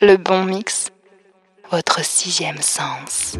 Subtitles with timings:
[0.00, 0.92] Le bon mix,
[1.72, 3.36] votre sixième sens.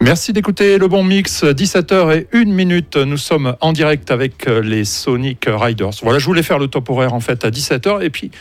[0.00, 2.96] Merci d'écouter le bon mix, 17h et 1 minute.
[2.96, 5.92] Nous sommes en direct avec euh, les Sonic Riders.
[6.02, 8.32] Voilà, je voulais faire le top horaire en fait à 17h et puis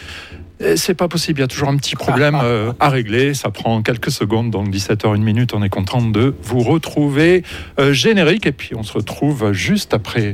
[0.63, 3.35] euh, c'est pas possible, il y a toujours un petit problème euh, à régler.
[3.35, 5.53] Ça prend quelques secondes, donc 17h, 1 minute.
[5.53, 7.43] On est content de vous retrouver.
[7.91, 10.33] générique, et puis on se retrouve juste après.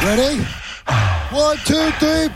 [0.00, 0.40] Ready?
[1.30, 2.30] One, two, three,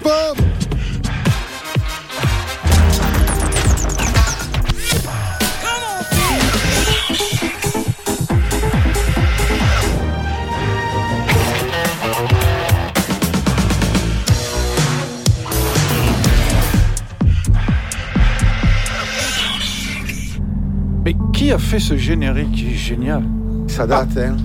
[21.40, 23.22] qui a fait ce générique génial
[23.66, 24.36] Ça date, hein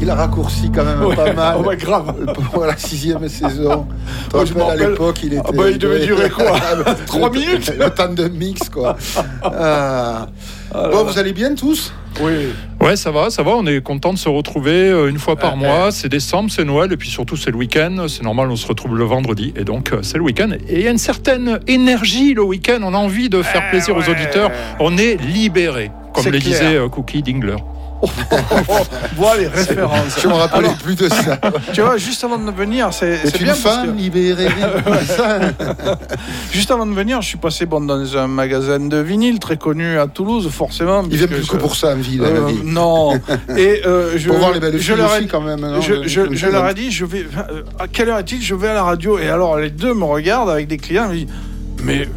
[0.00, 1.58] Il a raccourci quand même Ouais, pas mal.
[1.58, 2.14] ouais, grave.
[2.50, 3.86] Pour la sixième saison.
[4.32, 5.42] Tu je rappelles, à l'époque, il était.
[5.46, 6.58] Ah bah, il devait durer quoi
[7.06, 8.96] Trois minutes Le temps de mix, quoi.
[10.76, 10.88] Ah.
[10.90, 12.32] Bon, vous allez bien tous Oui.
[12.80, 13.52] Ouais, ça va, ça va.
[13.52, 15.90] On est content de se retrouver euh, une fois par Ouais, mois.
[15.92, 18.06] C'est décembre, c'est Noël, et puis surtout c'est le week-end.
[18.08, 20.50] C'est normal, on se retrouve le vendredi, et donc euh, c'est le week-end.
[20.68, 22.78] Et il y a une certaine énergie le week-end.
[22.82, 24.50] On a envie de faire Eh plaisir aux auditeurs.
[24.80, 26.42] On est libéré, comme le clair.
[26.42, 27.56] disait euh, Cookie Dingler.
[29.16, 30.18] Voilà les références.
[30.20, 31.38] Je me rappelais Alors, plus de ça.
[31.72, 34.48] tu vois, juste avant de venir, c'est une bien parce femme que, libérée.
[35.06, 35.38] Ça
[36.50, 39.98] juste avant de venir, je suis passé bon, dans un magasin de vinyle très connu
[39.98, 41.02] à Toulouse, forcément.
[41.10, 42.60] Il vient puisque plus que je- pour ça, en ville, à Euh, vie.
[42.64, 43.14] non.
[43.56, 45.60] Et euh, je, Pour voir les belles je filles leur ai- aussi, quand même.
[45.60, 47.20] non, je, le- je- le- je leur ai dit, je vais.
[47.50, 49.18] euh, à quelle heure est-il Je vais à la radio.
[49.18, 51.04] Et alors les deux me regardent avec des clients.
[51.12, 51.34] Ils me disent,
[51.82, 52.08] mais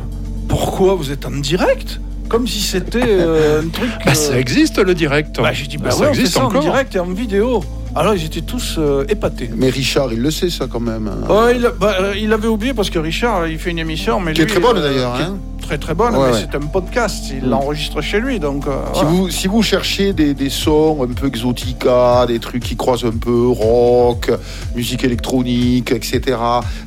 [0.48, 2.00] pourquoi vous êtes en direct?
[2.30, 3.90] Comme si c'était euh, un truc.
[4.06, 5.38] Bah, euh, ça existe le direct.
[5.42, 6.62] bah, j'ai dit, bah, ça ouais, on fait existe en encore.
[6.62, 7.64] direct et en vidéo.
[7.96, 9.50] Alors ils étaient tous euh, épatés.
[9.56, 11.10] Mais Richard, il le sait, ça, quand même.
[11.30, 14.34] Ouais, il, bah, euh, il avait oublié parce que Richard, il fait une émission, mais
[14.34, 15.38] Qui est très bonne, euh, d'ailleurs, hein.
[15.68, 16.40] Très très bonne, Ouais, mais ouais.
[16.50, 17.26] c'est un podcast.
[17.30, 17.50] Il Mm.
[17.50, 18.66] l'enregistre chez lui, donc.
[18.68, 19.10] euh, Si voilà.
[19.10, 23.18] vous, si vous cherchez des, des sons un peu exotica, des trucs qui croisent un
[23.18, 24.32] peu rock,
[24.76, 26.38] musique électronique, etc.,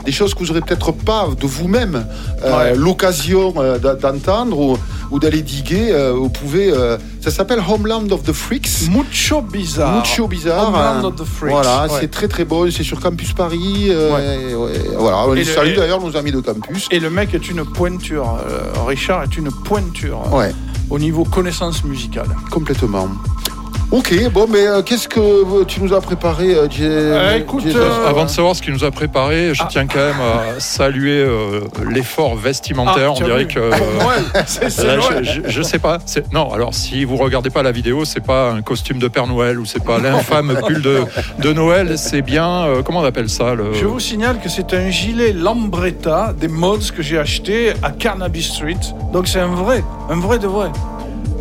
[0.06, 2.06] des choses que vous n'aurez peut-être pas de vous-même
[2.42, 2.74] euh, Ouais.
[2.74, 4.78] l'occasion euh, d'entendre ou,
[5.10, 6.72] ou d'aller diguer, vous pouvez.
[7.20, 8.88] ça s'appelle Homeland of the Freaks.
[8.90, 9.96] Mucho bizarre.
[9.98, 10.68] Mucho bizarre.
[10.68, 11.04] Homeland hein.
[11.04, 11.52] of the Freaks.
[11.52, 12.70] Voilà, c'est très très bon.
[12.70, 13.90] C'est sur Campus Paris.
[14.98, 16.86] voilà, on les le- salue d'ailleurs nos amis de campus.
[16.90, 18.38] Et le mec est une pointure.
[18.48, 20.54] euh, Richard est une pointure euh, Ouais,
[20.90, 22.28] au niveau connaissance musicale.
[22.50, 23.08] complètement.
[23.92, 28.06] Ok, bon, mais euh, qu'est-ce que tu nous as préparé, euh, Jay- Euh, écoute, euh,
[28.08, 29.68] Avant de savoir ce qu'il nous a préparé, je Ah.
[29.68, 33.08] tiens quand même à saluer euh, l'effort vestimentaire.
[33.14, 33.58] Ah, On dirait vu que.
[33.58, 35.98] euh, Noël, c'est c'est Là, je, je- je sais pas.
[36.06, 39.26] c'est- Non, alors si vous regardez pas la vidéo, c'est pas un costume de Père
[39.26, 39.98] Noël ou c'est pas
[40.38, 41.00] l'infâme pull de,
[41.40, 41.98] de Noël.
[41.98, 42.48] C'est bien.
[42.66, 43.72] euh, comment on appelle ça le...
[43.74, 48.42] Je vous signale que c'est un gilet Lambretta des mods que j'ai acheté à Carnaby
[48.42, 48.76] Street.
[49.12, 50.68] Donc c'est un vrai, un vrai de vrai.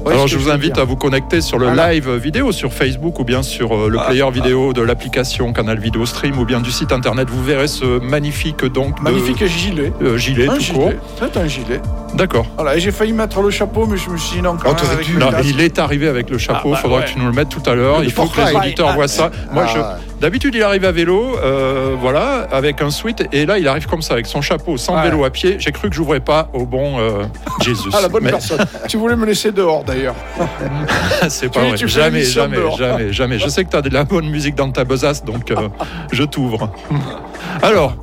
[0.06, 1.94] Alors je vous invite dire à vous connecter sur le Voilà.
[1.94, 4.32] live vidéo sur Facebook ou bien sur euh, le Ah, player ah.
[4.32, 7.30] vidéo de l'application Canal Vidéo Stream ou bien du site internet.
[7.30, 9.92] Vous verrez ce magnifique donc de- Magnifique gilet.
[10.02, 10.80] euh, gilet un tout gilet.
[10.80, 10.92] court.
[11.20, 11.82] C'est un gilet.
[12.16, 12.48] D'accord.
[12.56, 14.84] Voilà, et j'ai failli mettre le chapeau, mais je me suis dit non, quand Oh,
[14.84, 14.92] même.
[14.94, 16.70] avec Non, il est arrivé avec le chapeau.
[16.70, 17.06] Ah, bah, faudra ouais.
[17.06, 18.04] que tu nous le mettes tout à l'heure.
[18.04, 19.30] Il faut que les auditeurs Ah, voient ça.
[19.54, 23.57] Moi, je, Ah, D'habitude, il arrive à vélo, euh, voilà, avec un sweat, et là,
[23.57, 25.03] il arrive comme ça, avec son chapeau, sans Ouais.
[25.03, 25.56] vélo à pied.
[25.59, 27.24] J'ai cru que j'ouvrais pas au bon euh,
[27.62, 27.90] Jésus.
[27.94, 28.59] Ah, la bonne Mais personne.
[28.90, 30.16] tu voulais me laisser dehors d'ailleurs.
[31.30, 31.78] c'est pas Tu- vrai.
[31.78, 32.78] tu jamais, jamais, dehors.
[32.78, 33.40] jamais, jamais.
[33.40, 35.69] Je sais que tu as de la bonne musique dans ta besace, donc euh,
[36.12, 36.69] je t'ouvre.
[37.62, 37.94] Alors,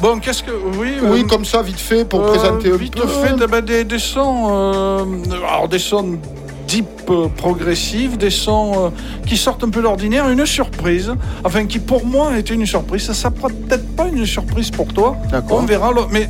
[0.00, 0.52] Bon, qu'est-ce que.
[0.78, 3.08] Oui, Oui, euh, comme ça, vite fait, pour euh, présenter un vite peu.
[3.08, 4.46] fait, eh ben, des, des sons.
[4.48, 5.04] euh,
[5.34, 6.20] alors, des sons
[6.68, 8.88] deep euh, progressifs, des sons euh,
[9.26, 11.12] qui sortent un peu de l'ordinaire, une surprise.
[11.44, 13.02] Enfin, qui pour moi était une surprise.
[13.02, 15.16] Ça, ça sera peut-être pas une surprise pour toi.
[15.32, 15.58] D'accord.
[15.62, 15.90] On verra.
[16.12, 16.28] Mais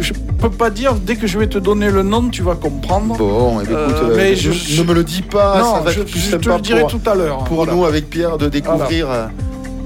[0.00, 3.16] je peux pas dire, dès que je vais te donner le nom, tu vas comprendre.
[3.16, 5.80] Bon, eh bien, écoute, Euh, mais ne, je- ne me le dis pas, ça non,
[5.84, 7.44] va je, être plus je te le dirai pour, tout à l'heure.
[7.44, 7.72] pour Voilà.
[7.74, 9.06] nous avec Pierre de découvrir.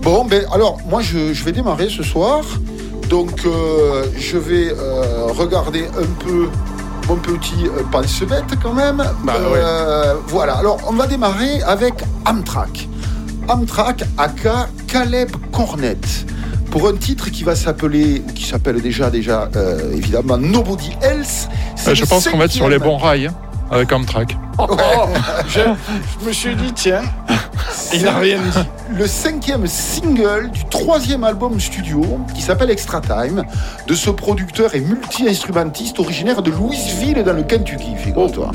[0.02, 2.40] Bon, ben alors, moi je, je vais démarrer ce soir.
[3.10, 6.48] Donc, euh, je vais euh, regarder un peu
[7.08, 9.02] mon petit euh, pense-bête quand même.
[9.24, 11.94] Bah, Euh, Voilà, alors on va démarrer avec
[12.26, 12.88] Amtrak.
[13.48, 15.96] Amtrak aka Caleb Cornet.
[16.70, 21.48] Pour un titre qui va s'appeler, ou qui s'appelle déjà, déjà euh, évidemment Nobody Else.
[21.86, 23.34] Euh, je pense qu'on va être sur les bons rails hein,
[23.70, 24.36] avec Amtrak.
[24.58, 24.66] Oh,
[25.48, 25.60] je,
[26.20, 27.02] je me suis dit, tiens,
[27.92, 28.58] il n'a rien dit.
[28.96, 32.02] le cinquième single du troisième album studio
[32.34, 33.44] qui s'appelle Extra Time
[33.86, 38.50] de ce producteur et multi-instrumentiste originaire de Louisville dans le Kentucky, figure-toi.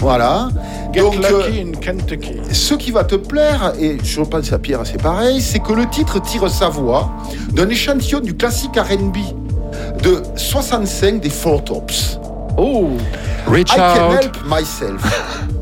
[0.00, 0.48] Voilà.
[0.92, 2.34] Get Donc, euh, lucky in Kentucky.
[2.52, 5.86] ce qui va te plaire, et je pense à Pierre, c'est pareil, c'est que le
[5.88, 7.10] titre tire sa voix
[7.52, 9.16] d'un échantillon du classique RB
[10.02, 12.18] de 65 des Four Tops.
[12.56, 12.90] Oh
[13.46, 14.12] I can Richard.
[14.22, 15.02] help myself.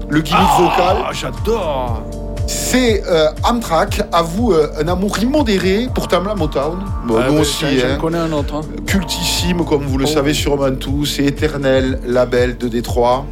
[0.09, 2.03] Le gimmick vocal, Ah, j'adore
[2.49, 6.81] c'est euh, Amtrak avoue euh, un amour immodéré pour Tamla Motown.
[7.07, 7.97] Bon, Ah, nous bah, aussi, hein.
[8.01, 8.57] connais un autre.
[8.57, 8.61] hein.
[8.87, 10.09] cultissime, comme vous le Oh.
[10.13, 13.25] savez sûrement tous, et éternel label de Détroit.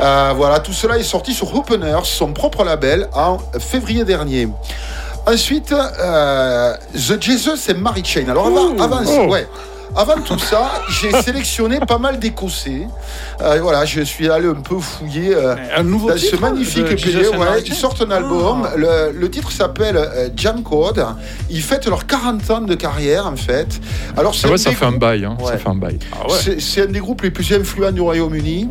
[0.00, 4.48] Euh, voilà, tout cela est sorti sur Openers, son propre label, en février dernier.
[5.26, 8.26] Ensuite, euh, The Jesus et Mary Chain.
[8.28, 9.30] Alors avant, avant, Oh.
[9.32, 9.48] ouais.
[9.96, 12.88] Avant tout ça, j'ai sélectionné pas mal d'Écossais.
[13.40, 16.84] Euh, voilà, je suis allé un peu fouiller euh, Un nouveau dans titre ce magnifique
[16.96, 17.16] pays.
[17.28, 18.62] Ouais, ils sortent un album.
[18.66, 18.76] Ah.
[18.76, 21.04] Le, le titre s'appelle euh, Jam Code.
[21.48, 23.68] Ils fêtent leurs 40 ans de carrière, en fait.
[24.16, 25.24] Alors, c'est Ah ouais, ça fait un bail.
[25.24, 25.52] hein, Ouais.
[25.52, 25.98] Ça fait un bail.
[26.12, 26.26] Ah
[26.58, 28.68] C'est un des groupes les plus influents du Royaume-Uni.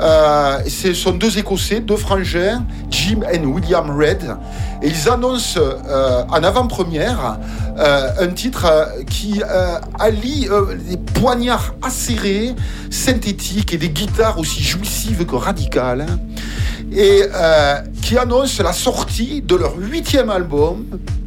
[0.00, 4.36] Euh, ce sont deux Écossais, deux frangins, Jim et William Red.
[4.82, 7.38] Et ils annoncent euh, en avant-première
[7.78, 9.42] euh, un titre euh, qui
[9.98, 10.48] allie
[10.88, 12.54] des poignards acérés,
[12.90, 16.06] synthétiques et des guitares aussi jouissives que radicales.
[16.94, 17.22] Et
[18.02, 20.84] qui annonce la sortie de leur huitième album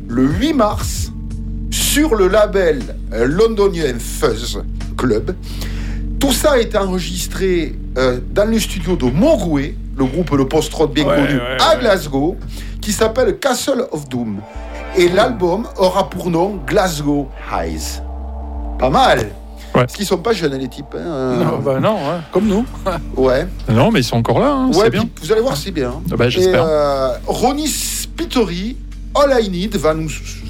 [0.07, 1.11] le 8 mars
[1.71, 4.61] sur le label londonien Fuzz
[4.95, 5.35] Club.
[6.19, 10.93] Tout ça a été enregistré euh, dans le studio de Mogwai, le groupe le post-rock
[10.93, 11.83] bien Ouais, connu, ouais, à ouais.
[12.85, 14.41] Qui s'appelle Castle of Doom.
[14.95, 18.03] Et l'album aura pour nom Glasgow Highs.
[18.77, 19.19] Pas mal
[19.73, 19.81] Ouais.
[19.81, 20.95] Parce qu'ils sont pas jeunes, les types.
[20.95, 21.33] hein.
[21.43, 22.19] Non, bah non, ouais.
[22.31, 22.63] comme nous.
[23.17, 23.47] Ouais.
[23.67, 24.49] Non, mais ils sont encore là.
[24.51, 25.03] hein, ouais c'est bien.
[25.19, 25.95] vous allez voir, c'est bien.
[26.11, 26.63] Ah bah, J'espère.
[26.63, 28.77] euh, Ronnie Spiteri,
[29.15, 30.09] All I Need, va, nous,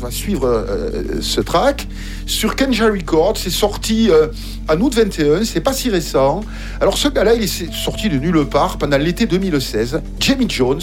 [0.09, 1.87] suivre euh, ce track
[2.25, 3.37] sur Kenja Records.
[3.37, 4.27] C'est sorti euh,
[4.69, 6.41] en août 21, c'est pas si récent.
[6.81, 10.01] Alors ce gars-là, il est sorti de nulle part pendant l'été 2016.
[10.19, 10.81] Jamie Jones,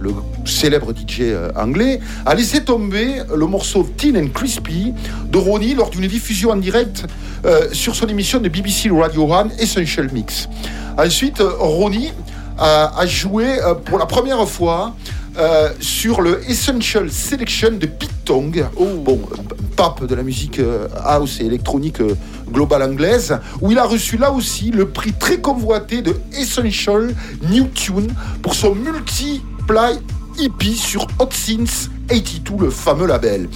[0.00, 0.10] le
[0.44, 4.92] célèbre DJ euh, anglais, a laissé tomber le morceau Teen and Crispy
[5.30, 7.04] de Ronnie lors d'une diffusion en direct
[7.44, 10.48] euh, sur son émission de BBC Radio 1 Essential Mix.
[10.96, 12.12] Ensuite, euh, Ronnie
[12.56, 14.94] a, joué euh, pour la première fois
[15.38, 19.36] euh, sur le Essential Selection de Pete Tong, bon, euh,
[19.76, 22.14] pape de la musique euh, house et électronique euh,
[22.50, 27.14] globale anglaise, où il a reçu là aussi le prix très convoité de Essential
[27.50, 29.98] New Tune pour son multi-ply
[30.38, 33.48] hippie sur Hot Since 82, le fameux label.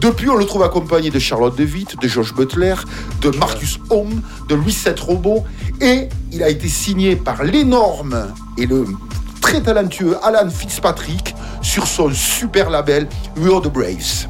[0.00, 2.74] Depuis, on le trouve accompagné de Charlotte DeWitt, de Josh Butler,
[3.20, 5.44] de Marcus Home, de Louis Robot,
[5.80, 8.26] et il a été signé par l'énorme
[8.58, 8.86] et le
[9.44, 13.06] très talentueux Alan Fitzpatrick sur son super label
[13.36, 14.26] We Are the Braves.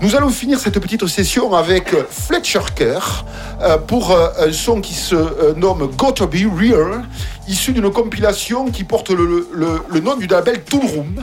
[0.00, 3.26] Nous allons finir cette petite session avec euh, Fletcher Kerr
[3.60, 7.02] euh, pour euh, un son qui se nomme Gotta Be Real,
[7.50, 11.14] issu d'une compilation qui porte le, nom du label Tool Room,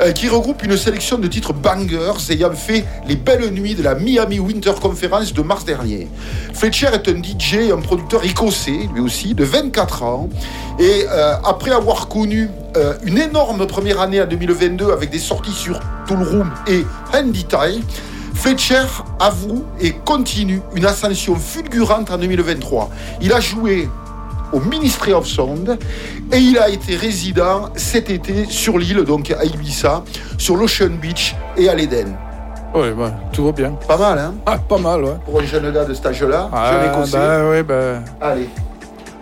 [0.00, 3.94] euh, qui regroupe une sélection de titres bangers ayant fait les belles nuits de la
[3.94, 6.08] Miami Winter Conference de mars dernier.
[6.52, 10.28] Fletcher est un DJ un producteur écossais, lui aussi, de 24 ans.
[10.78, 15.52] Et euh, après avoir connu euh, une énorme première année en 2022 avec des sorties
[15.52, 16.84] sur Tool Room et
[17.14, 17.82] Handy Tie,
[18.34, 18.84] Fletcher
[19.20, 22.90] avoue et continue une ascension fulgurante en 2023.
[23.22, 23.88] Il a joué
[24.52, 25.78] au Ministry of Sound
[26.32, 30.04] et il a été résident cet été sur l'île, donc à Ibiza,
[30.38, 32.16] sur l'Ocean Beach et à l'Eden.
[32.74, 33.70] Ouais, bah, tout va bien.
[33.86, 34.34] Pas mal, hein?
[34.46, 35.14] Ah, pas mal, ouais.
[35.24, 37.16] Pour un jeune gars de cet âge-là, jeune Ah, écossais.
[37.16, 38.00] bah, ouais, bah.
[38.20, 38.48] Allez.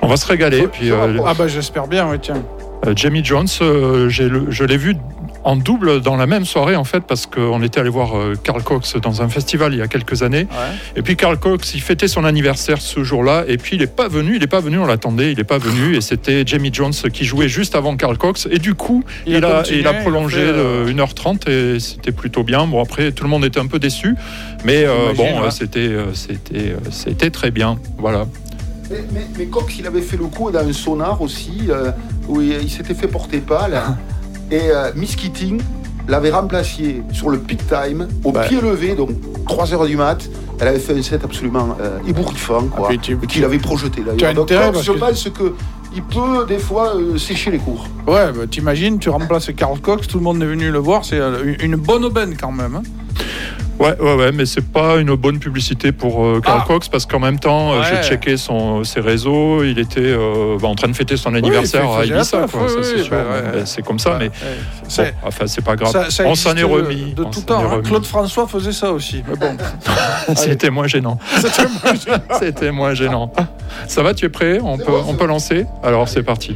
[0.00, 0.62] On va se régaler.
[0.62, 1.18] je- Puis je euh.
[1.26, 2.42] Ah, bah, j'espère bien, ouais, tiens.
[2.86, 4.96] euh, Jamie Jones, euh, j'ai le- je l'ai vu
[5.44, 8.62] en double dans la même soirée en fait parce qu'on était allé voir euh, Carl
[8.62, 10.76] Cox dans un festival il y a quelques années Ouais.
[10.96, 14.08] et puis Carl Cox il fêtait son anniversaire ce jour-là et puis il n'est pas
[14.08, 16.92] venu il n'est pas venu on l'attendait il n'est pas venu et c'était Jamie Jones
[16.92, 19.90] qui jouait juste avant Carl Cox et du coup Il il, a continué, il a
[19.92, 23.30] il a prolongé fait, euh, de 1h30 et c'était plutôt bien bon après tout le
[23.30, 24.14] monde était un peu déçu
[24.64, 25.46] mais euh, bon ouais.
[25.46, 28.26] euh, c'était euh, c'était euh, c'était très bien voilà
[28.90, 31.90] Mais, mais- mais Cox, il avait fait le coup dans un sonar aussi, euh,
[32.28, 33.80] où il, il s'était fait porter pâle.
[34.52, 35.60] et euh, Miss Keating
[36.08, 39.10] l'avait remplacé sur le peak time, au pied levé, donc
[39.46, 40.28] 3h du mat.
[40.60, 42.88] Elle avait fait un set absolument euh, ébouriffant, quoi.
[42.92, 44.34] Ah, tu- qu'il avait projeté Tu as d'ailleurs.
[44.34, 45.54] Donc parce je que- pense que
[45.94, 47.86] il peut des fois euh, sécher les cours.
[48.06, 51.18] Ouais, bah, t'imagines, tu remplaces Carl Cox, tout le monde est venu le voir, c'est
[51.18, 52.76] euh, une- une bonne aubaine quand même.
[52.76, 52.82] hein.
[53.78, 56.66] Ouais, ouais, ouais, mais c'est pas une bonne publicité pour euh, Carl Ah.
[56.68, 57.86] Cox parce qu'en même temps, euh, Ouais.
[58.02, 61.90] j'ai checké son, ses réseaux, il était euh, bah, en train de fêter son anniversaire
[61.90, 63.10] à Ibiza, oui, oui, c'est sûr.
[63.10, 64.34] bah, comme ça, mais bon,
[64.86, 65.90] c'est- enfin, c'est pas grave.
[65.90, 67.14] ça- ça on s'en est existe remis.
[67.14, 67.64] De tout temps.
[67.72, 67.80] hein.
[67.82, 69.24] Claude François faisait ça aussi.
[69.28, 69.56] Mais bon.
[70.36, 71.18] C'était moins gênant.
[72.40, 73.32] C'était moins gênant.
[73.88, 74.60] Ça va, tu es prêt?
[74.62, 75.66] On peut, on peut lancer?
[75.82, 76.54] Alors c'est parti.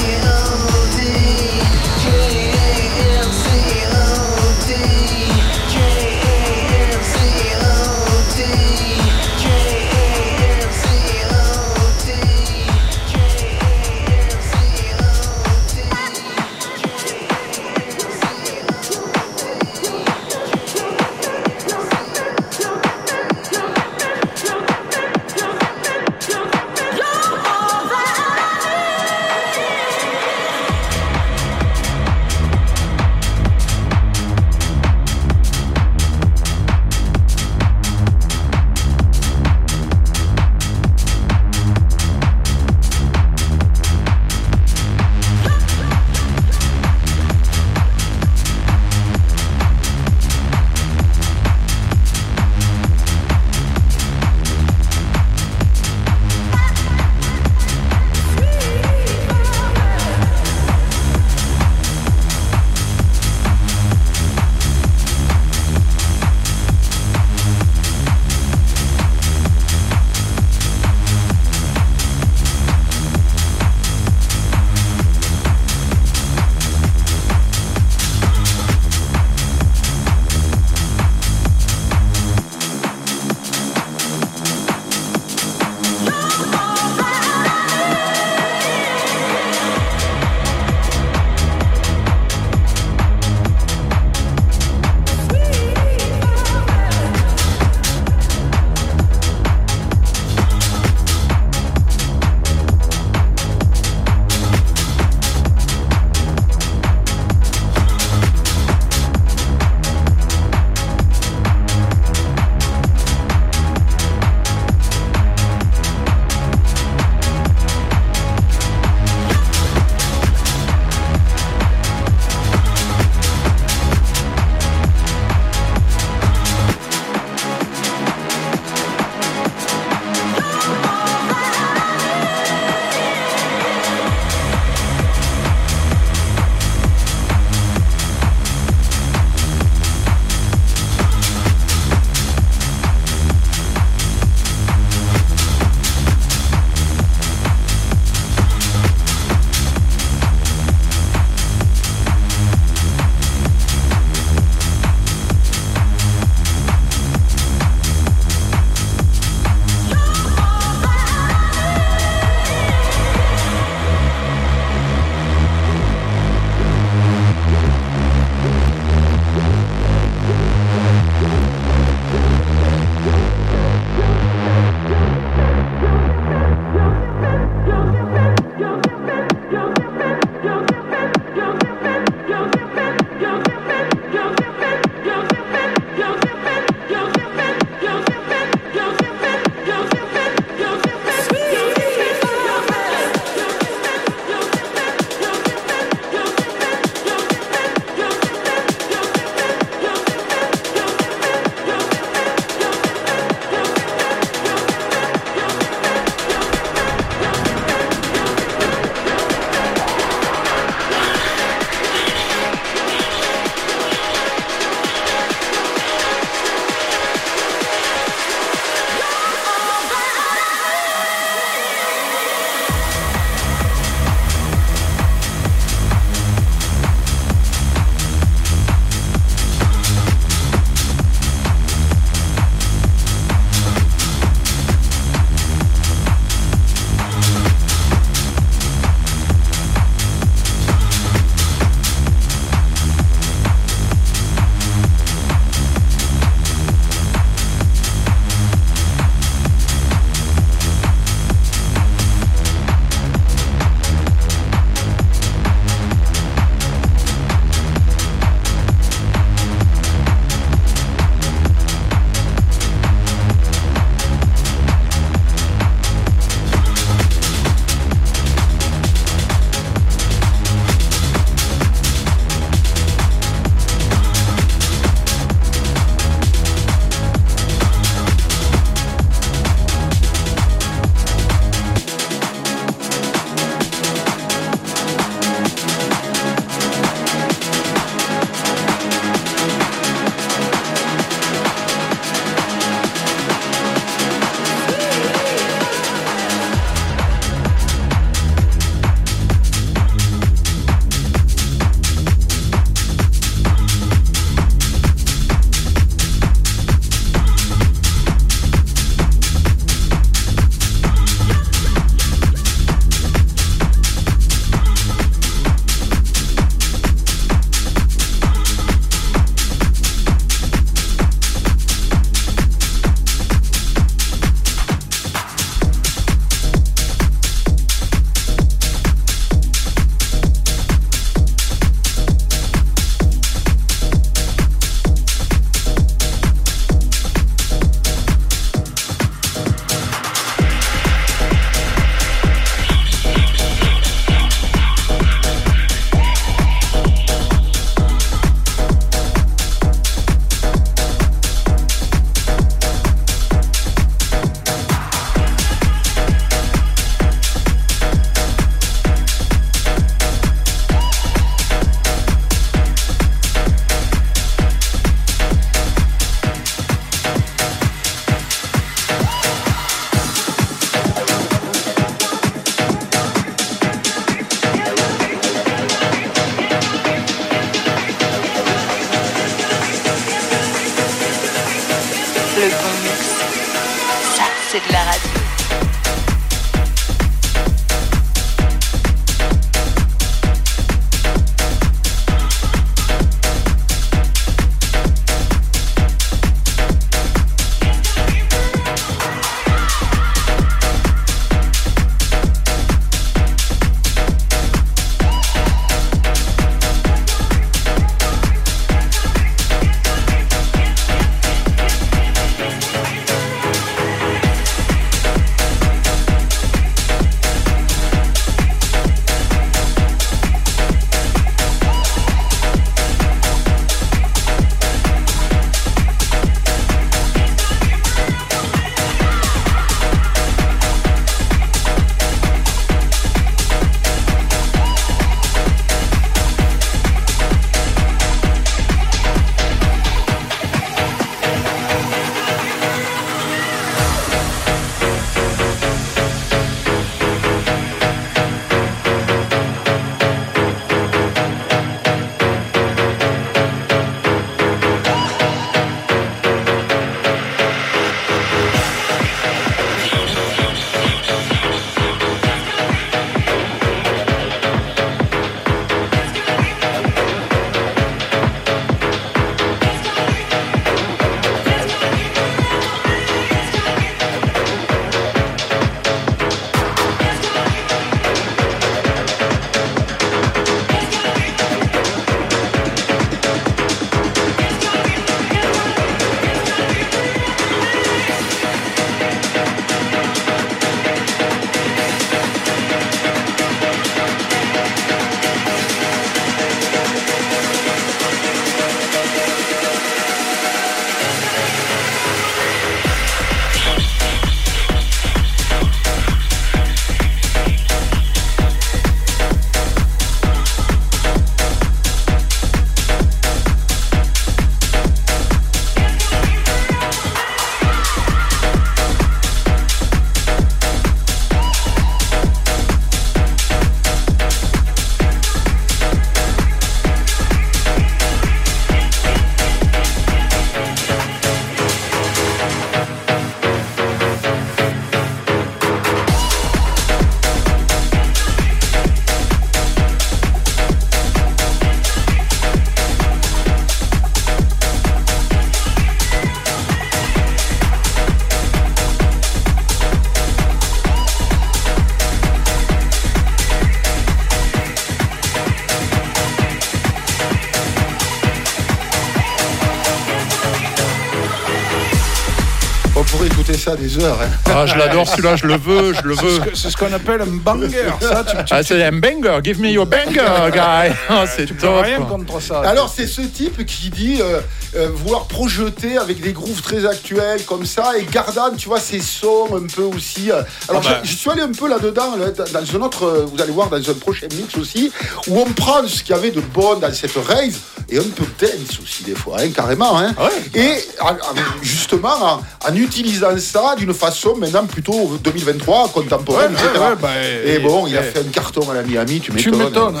[563.76, 564.18] Des heures.
[564.20, 564.28] hein.
[564.54, 566.40] Ah, je l'adore celui-là, je le veux, je le C'est veux.
[566.54, 567.68] C'est ce qu'on appelle un banger.
[568.00, 570.92] Ça, tu, tu, Ah, c'est un banger, give me your banger, guy.
[571.08, 571.84] Ah, c'est tu peux top.
[571.84, 572.60] rien contre ça.
[572.60, 574.40] Alors c'est ce type qui dit euh,
[574.76, 579.00] euh, vouloir projeter avec des grooves très actuels comme ça et gardant tu vois ces
[579.00, 580.30] sons un peu aussi.
[580.30, 580.42] euh.
[580.68, 581.00] Alors Ah bah.
[581.04, 583.68] je, je suis allé un peu là-dedans là, dans dans un autre, vous allez voir
[583.68, 584.90] dans un prochain mix aussi
[585.28, 587.58] où on prend ce qu'il y avait de bon dans cette raise
[587.88, 589.98] et un peu dance aussi des fois hein, carrément.
[589.98, 590.14] Hein.
[590.18, 590.60] Ah ouais.
[590.60, 596.58] et en- en- justement en, en utilisant ça d'une façon maintenant plutôt 2023 contemporaine Ouais,
[596.60, 596.68] etc.
[596.74, 597.08] ouais, ouais, bah,
[597.44, 599.64] et et- bon il a et- fait un carton à la Miami tu tu m'étonnes.
[599.94, 600.00] m'étonnes.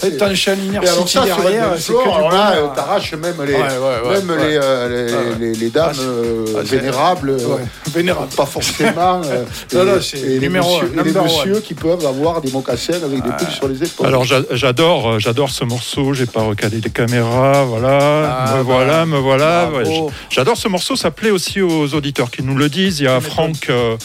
[0.00, 1.72] C'est- un chalinière City derrière.
[1.72, 4.48] un C'est que alors là, euh, t'arraches même les, Ouais, ouais, ouais, même ouais.
[4.50, 8.28] les, euh, les, les, les dames Ah, euh, ah, vénérables, euh, Ouais, vénérable.
[8.36, 9.22] pas forcément.
[9.24, 12.94] euh, Non, et- non, c'est et les numéro messieurs, les qui peuvent avoir des mocassins
[12.94, 14.06] avec des poules sur les épaules.
[14.06, 16.12] Alors j'a- j'adore, j'adore ce morceau.
[16.14, 19.70] J'ai pas recalé les caméras, voilà, Ah, me bah, voilà, me voilà.
[19.70, 20.96] Ouais, j- j'adore ce morceau.
[20.96, 23.00] Ça plaît aussi aux auditeurs qui nous le disent.
[23.00, 23.96] Il y a Franck euh,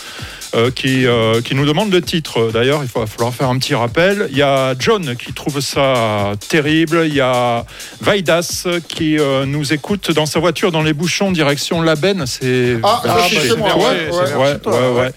[0.55, 2.51] euh, qui euh, qui nous demande le titre.
[2.53, 4.27] D'ailleurs, il va falloir faire un petit rappel.
[4.31, 7.03] Il y a John qui trouve ça terrible.
[7.05, 7.65] Il y a
[8.01, 12.25] Vaidas qui euh, nous écoute dans sa voiture dans les bouchons direction Labenne.
[12.27, 15.11] C'est Ah, ah, chez- bah, c'est moi, ouais, ouais, ouais, ouais.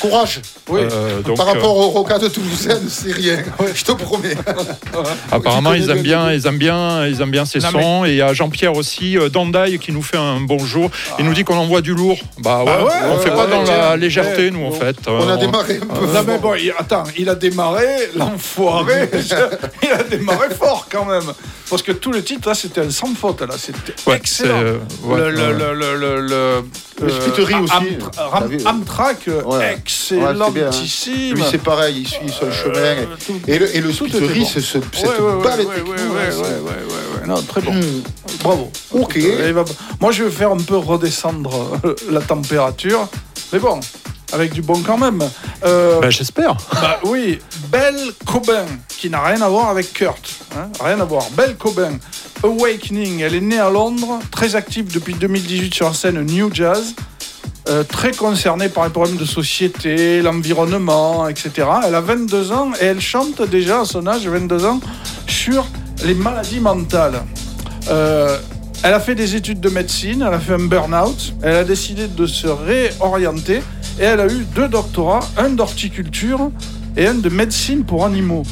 [0.00, 0.80] Courage, Oui.
[0.82, 3.38] Euh, donc, par rapport au Roca de Toulousaine, c'est rien.
[3.74, 4.34] Je te promets.
[5.32, 8.04] Apparemment, ils aiment bien ils aiment bien, ils aiment bien ces Non, sons.
[8.04, 10.90] Et il y a Jean-Pierre aussi, Dandaï, qui nous fait un bonjour.
[11.18, 12.18] Il nous dit qu'on envoie du lourd.
[12.38, 14.50] Bah ouais, Ah ouais, on ouais, fait pas ouais, dans la légèreté, Ouais.
[14.50, 14.75] nous.
[14.78, 14.96] Fait.
[15.08, 16.06] On a démarré un peu.
[16.06, 19.08] Non mais bon, il- attends, il a démarré, l'enfoiré,
[19.82, 21.32] il a démarré fort quand même.
[21.68, 24.60] Parce que tout le titre, là, c'était un sans faute, là, c'était Ouais, excellent.
[24.62, 26.64] euh, ouais, le, le, le, le, le, le,
[27.00, 29.64] Le euh, Am- aussi, Amtrak, Ouais.
[29.64, 29.76] Hein.
[29.76, 31.34] excellentissime.
[31.34, 33.06] Lui, c'est pareil, il suit son Euh, chemin.
[33.26, 33.94] tout- Et le, et le bon.
[34.46, 37.20] c'est ce, cette Ouais, ouais, ouais, balle ouais, techno, ouais, hein, ouais, c'est- ouais, ouais,
[37.20, 37.72] ouais, non, très bon.
[37.74, 38.02] Hmm.
[38.44, 38.70] Bravo.
[38.92, 39.16] Ok.
[39.52, 39.64] Va-
[40.00, 41.78] Moi, je vais faire un peu redescendre
[42.10, 43.08] la température.
[43.52, 43.80] Mais bon,
[44.32, 45.22] avec du bon quand même.
[45.64, 46.56] Euh, Bah, J'espère.
[46.72, 50.28] bah oui, Belle Cobain, qui n'a rien à voir avec Kurt.
[50.56, 51.24] hein, rien à voir.
[51.36, 51.98] Belle Cobain,
[52.42, 56.94] Awakening, elle est née à Londres, très active depuis 2018 sur la scène New Jazz,
[57.68, 61.50] euh, très concernée par les problèmes de société, l'environnement, etc.
[61.86, 64.80] Elle a 22 ans et elle chante déjà à son âge, 22 ans,
[65.26, 65.66] sur
[66.04, 67.22] les maladies mentales.
[67.88, 68.38] Euh,
[68.82, 72.06] elle a fait des études de médecine, elle a fait un burn-out, elle a décidé
[72.08, 73.62] de se réorienter
[73.98, 76.50] et elle a eu deux doctorats, un d'horticulture
[76.96, 78.44] et un de médecine pour animaux.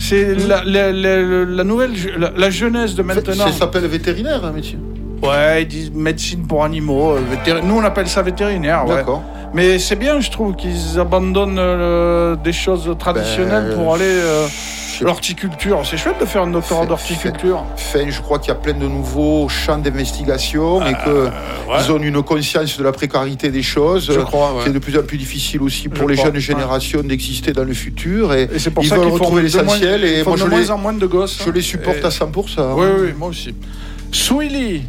[0.00, 1.92] C'est la, la- la- la nouvelle,
[2.36, 3.46] la, jeunesse de maintenant.
[3.46, 4.78] Ça s'appelle vétérinaire, hein, métier.
[5.22, 7.12] Ouais, ils disent médecine pour animaux.
[7.16, 8.86] euh, Nous, on appelle ça vétérinaire.
[8.86, 8.94] ouais.
[8.96, 9.22] D'accord.
[9.54, 14.46] Mais c'est bien, je trouve, qu'ils abandonnent euh, des choses traditionnelles Ben, pour aller euh,
[14.46, 15.80] sais- l'horticulture.
[15.84, 17.64] C'est chouette de faire un doctorat d'horticulture.
[17.74, 21.28] Enfin, je crois qu'il y a plein de nouveaux champs d'investigation et que
[21.80, 24.10] ils ont une conscience de la précarité des choses.
[24.12, 24.62] Je crois, ouais.
[24.64, 27.64] C'est de plus en plus difficile aussi pour Je les crois, jeunes générations d'exister dans
[27.64, 30.38] le futur et, Et c'est pour ils ça veulent qu'ils retrouver l'essentiel et moi de
[30.40, 31.38] je moins les, en moins de gosses.
[31.44, 32.74] je les supporte Et- à 100%.
[32.76, 33.54] Oui, oui, moi aussi.
[34.12, 34.84] Swilly,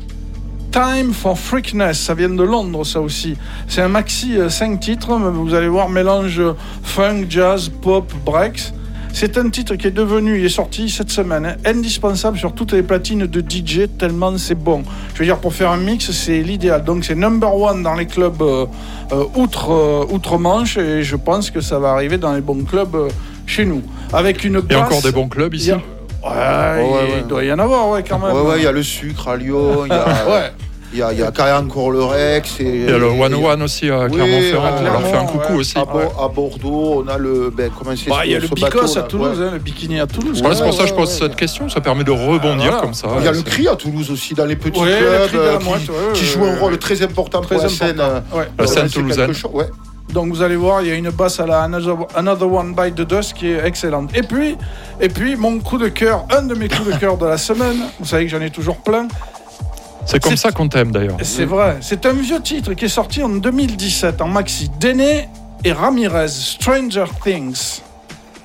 [0.72, 3.36] Time for Freakness, ça vient de Londres, ça aussi.
[3.68, 6.42] C'est un maxi 5 titres, mais vous allez voir, mélange
[6.84, 8.72] funk, jazz, pop, breaks.
[9.12, 12.72] C'est un titre qui est devenu, il est sorti cette semaine, hein, indispensable sur toutes
[12.72, 14.84] les platines de DJ, tellement c'est bon.
[15.14, 16.84] Je veux dire, pour faire un mix, c'est l'idéal.
[16.86, 18.66] Donc c'est number one dans les clubs euh,
[19.12, 22.96] euh, outre, euh, outre-Manche, et je pense que ça va arriver dans les bons clubs
[22.96, 23.10] euh,
[23.46, 23.82] chez nous.
[24.14, 25.72] Avec une Il y a basse- encore des bons clubs ici.
[25.72, 25.78] a-
[26.22, 27.22] Ouais, ouais, il ouais.
[27.28, 28.34] doit y en avoir, ouais, quand même.
[28.36, 30.52] Ouais, ouais, il y a le sucre à Lyon, il y a, Ouais.
[30.92, 32.60] Il y a, il y a quand même encore le Rex.
[32.60, 34.76] Et, Il y a le One One aussi à Oui, Clermont-Ferrand.
[34.80, 35.60] On leur fait un coucou ouais.
[35.60, 35.78] aussi.
[35.78, 37.52] à, Bo- à Bordeaux, on a le.
[37.56, 39.46] Ben, comment c'est Bah, il y a le Bicos à Toulouse, ouais.
[39.46, 40.40] hein, le bikini à Toulouse.
[40.42, 41.70] Voilà, c'est pour Ouais, ça que je pose ouais, cette question.
[41.70, 42.80] Ça permet de rebondir voilà.
[42.82, 43.08] comme ça.
[43.20, 44.88] Il y a le cri à Toulouse aussi, dans les petits clubs,
[45.36, 45.58] euh,
[46.14, 47.86] qui, joue un rôle très important Très pour la important.
[47.88, 48.00] scène.
[48.00, 48.48] euh, Ouais.
[48.58, 49.32] La scène toulousaine.
[50.14, 52.96] Donc vous allez voir, il y a une basse à la Another, Another One Bite
[52.96, 54.10] the Dust qui est excellente.
[54.18, 54.58] Et puis,
[55.00, 57.78] et puis mon coup de cœur, un de mes coups de cœur de la semaine,
[58.00, 59.08] vous savez que j'en ai toujours plein,
[60.06, 61.18] C'est comme ça qu'on t'aime d'ailleurs.
[61.22, 64.70] c'est vrai, c'est un vieux titre qui est sorti en 2017 en maxi.
[64.80, 65.28] Dene
[65.64, 67.82] et Ramirez, Stranger Things.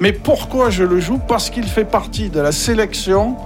[0.01, 1.19] Mais pourquoi je le joue?
[1.19, 3.37] Parce qu'il fait partie de la sélection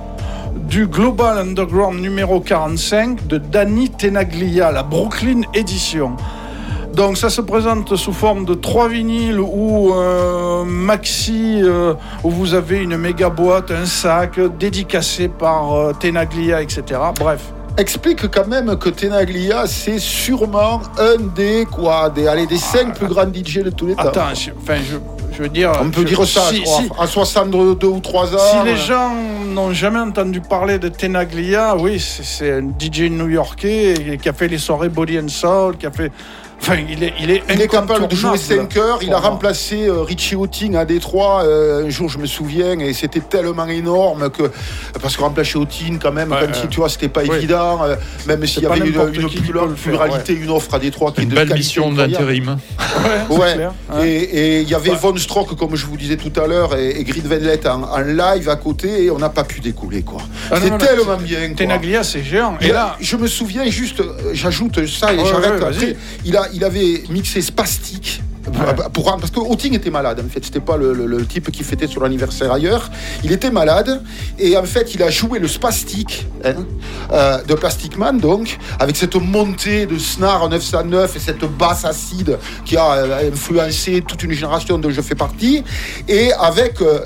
[0.57, 6.17] du Global Underground numéro 45 de Danny Tenaglia, la Brooklyn Edition.
[6.95, 11.95] Donc ça se présente sous forme de trois vinyles ou un maxi euh,
[12.25, 16.83] où vous avez une méga boîte, un sac dédicacé par euh, Tenaglia, etc.
[17.17, 17.53] Bref.
[17.77, 23.07] Explique quand même que Tenaglia, c'est sûrement un des, quoi, des, allez, des cinq plus
[23.07, 24.03] grands DJ de tous les temps.
[24.03, 24.97] Attends, je, enfin, je,
[25.37, 25.71] je veux dire...
[25.81, 28.39] On peut je- dire ça, si- je crois, si- à 62 ou 3 ans.
[28.39, 29.15] Si les euh, gens
[29.47, 34.49] n'ont jamais entendu parler de Tenaglia, oui, c'est- c'est un DJ new-yorkais qui a fait
[34.49, 36.11] les soirées Body and Soul, qui a fait...
[36.61, 38.99] Enfin, il est, il est Il est capable de jouer incontournable 5 heures.
[39.03, 41.43] Il a remplacé euh, Richie Houting à Détroit.
[41.45, 44.51] euh, un jour, je me souviens, et c'était tellement énorme que.
[45.01, 46.59] Parce que remplacer Houting, quand même, Ouais, quand ouais.
[46.65, 47.37] il- tu vois, c'était pas Oui.
[47.37, 47.85] évident.
[47.85, 47.95] euh,
[48.27, 49.29] même s'il y avait une, une
[49.75, 52.49] pluralité, une offre à Détroit qui est Une de belle mission d'intérim.
[52.59, 53.55] Ouais, c'est Ouais.
[53.55, 54.03] clair, hein.
[54.05, 54.97] Et il y avait Ouais.
[55.01, 57.99] Von Stroke, comme je vous disais tout à l'heure, et, et Grid Venlet en, en
[58.01, 60.21] live à côté, et on n'a pas pu décoller, quoi.
[60.51, 61.55] Ah, C'est tellement bien.
[61.57, 62.57] Tenaglia, c'est géant.
[62.61, 65.97] Et là, je me souviens juste, euh, j'ajoute ça et Ouais, j'arrête ouais.
[66.25, 68.23] Il, a, il avait mixé Spastic.
[68.93, 71.63] Pour- parce que Houting était malade en fait, c'était pas le, le- le type qui
[71.65, 72.91] fêtait son anniversaire ailleurs.
[73.25, 74.03] Il était malade
[74.39, 76.55] et en fait il a joué le spastic hein,
[77.13, 82.39] euh, de Plastic Man donc avec cette montée de Snar 909 et cette basse acide
[82.65, 85.63] qui a euh, influencé toute une génération dont je fais partie
[86.09, 86.99] et avec euh,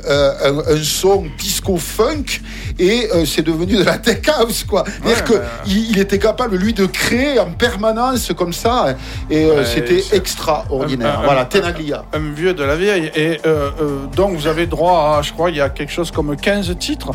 [0.69, 2.41] un, un son disco funk
[2.79, 4.85] et euh, c'est devenu de la tech house quoi.
[4.87, 5.47] C'est-à-dire Ouais, que ouais.
[5.67, 8.95] il, était capable lui de créer en permanence comme ça
[9.31, 11.23] et c'était extraordinaire.
[11.33, 12.05] Voilà, Tenaglia.
[12.13, 13.11] un vieux de la vieille.
[13.15, 16.11] Et euh, euh, donc, vous avez droit à, je crois, il y a quelque chose
[16.11, 17.11] comme 15 titres.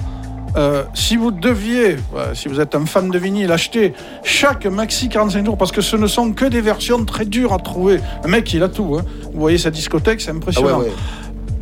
[0.56, 1.98] Euh, si vous deviez,
[2.34, 5.96] si vous êtes un fan de vinyle, acheter chaque maxi 45 tours, parce que ce
[5.96, 8.00] ne sont que des versions très dures à trouver.
[8.24, 8.98] Le mec, il a tout.
[9.00, 9.04] hein.
[9.34, 10.80] Vous voyez sa discothèque, c'est Ah ouais, impressionnant.
[10.80, 10.92] ouais.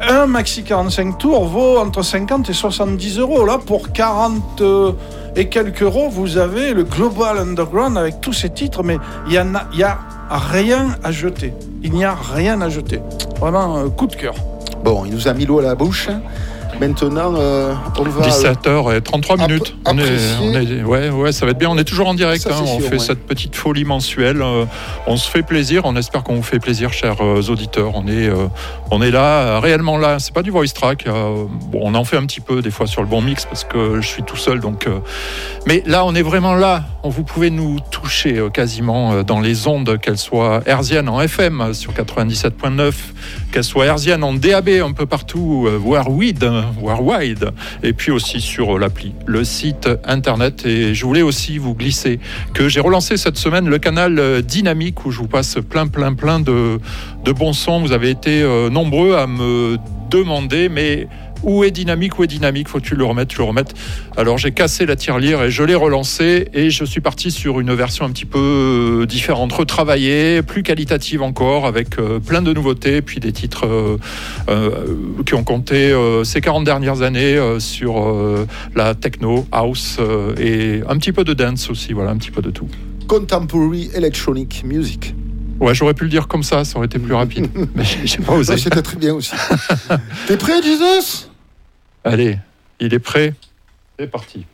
[0.01, 3.45] Un maxi 45 tours vaut entre 50 et 70 euros.
[3.45, 4.91] Là, pour 40 euh,
[5.35, 9.39] et quelques euros, vous avez le Global Underground avec tous ces titres, mais il y,
[9.39, 9.97] en a, y a
[10.29, 11.53] rien à jeter.
[11.83, 12.99] Il n'y a rien à jeter.
[13.39, 14.35] Vraiment, euh, coup de cœur.
[14.83, 16.09] Bon, il nous a mis l'eau à la bouche.
[16.79, 18.27] Maintenant, euh, on va.
[18.27, 19.75] 17h et 33 App- minutes.
[19.85, 20.35] On est, apprécier.
[20.41, 21.69] on est- ouais, ouais, ça va être bien.
[21.69, 22.43] On est toujours en direct.
[22.43, 22.61] Ça, hein.
[22.63, 22.99] On sûr, fait ouais.
[22.99, 24.41] cette petite folie mensuelle.
[24.41, 24.65] euh,
[25.07, 25.81] on se fait plaisir.
[25.85, 27.91] On espère qu'on vous fait plaisir, chers euh, auditeurs.
[27.95, 28.47] On est, euh,
[28.91, 30.19] on est là, euh, réellement là.
[30.19, 31.05] C'est pas du voice track.
[31.07, 33.63] euh, bon, on en fait un petit peu des fois sur le bon mix parce
[33.63, 34.59] que je suis tout seul.
[34.59, 34.99] Donc, euh,
[35.65, 36.83] mais là, on est vraiment là.
[37.03, 41.21] On- Vous pouvez nous toucher euh, quasiment euh, dans les ondes, qu'elles soient herziennes en
[41.21, 42.91] FM euh, sur 97.9,
[43.53, 47.51] qu'elles soient herziennes en DAB un peu partout, euh, voire wide, euh, voire wide,
[47.83, 50.65] et puis aussi sur euh, l'appli, le site internet.
[50.65, 52.19] Et je voulais aussi vous glisser
[52.53, 56.13] que j'ai relancé cette semaine le canal euh, Dynamique où je vous passe plein, plein,
[56.13, 56.79] plein de,
[57.23, 57.81] de bons sons.
[57.81, 59.77] Vous avez été euh, nombreux à me
[60.09, 61.07] demander, mais
[61.43, 63.73] où est Dynamique Où est Dynamique Faut-tu le remettre, tu le remettre
[64.17, 67.73] Alors j'ai cassé la tirelire et je l'ai relancé et je suis parti sur une
[67.73, 73.01] version un petit peu euh, différente, retravaillée, plus qualitative encore, avec euh, plein de nouveautés,
[73.01, 73.67] puis des titres
[74.49, 74.85] euh,
[75.25, 75.93] qui ont compté
[76.23, 78.15] ces 40 dernières années sur
[78.75, 79.99] la techno, house
[80.39, 82.67] et un petit peu de dance aussi, voilà, un petit peu de tout.
[83.07, 85.13] Contemporary Electronic Music.
[85.59, 88.33] Ouais, j'aurais pu le dire comme ça, ça aurait été plus rapide, mais j'ai pas
[88.33, 88.57] osé.
[88.57, 89.33] C'était très bien aussi.
[90.27, 91.29] T'es prêt, Jesus?
[92.03, 92.37] Allez,
[92.79, 93.33] il est prêt
[93.97, 94.45] C'est parti.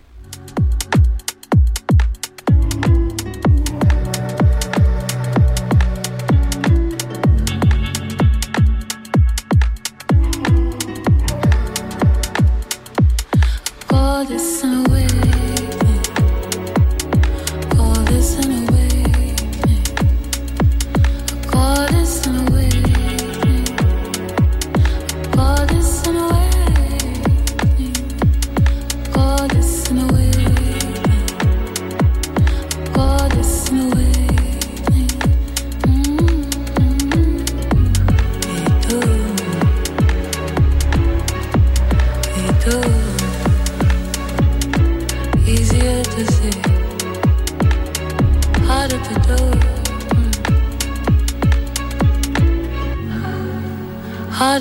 [14.27, 14.60] This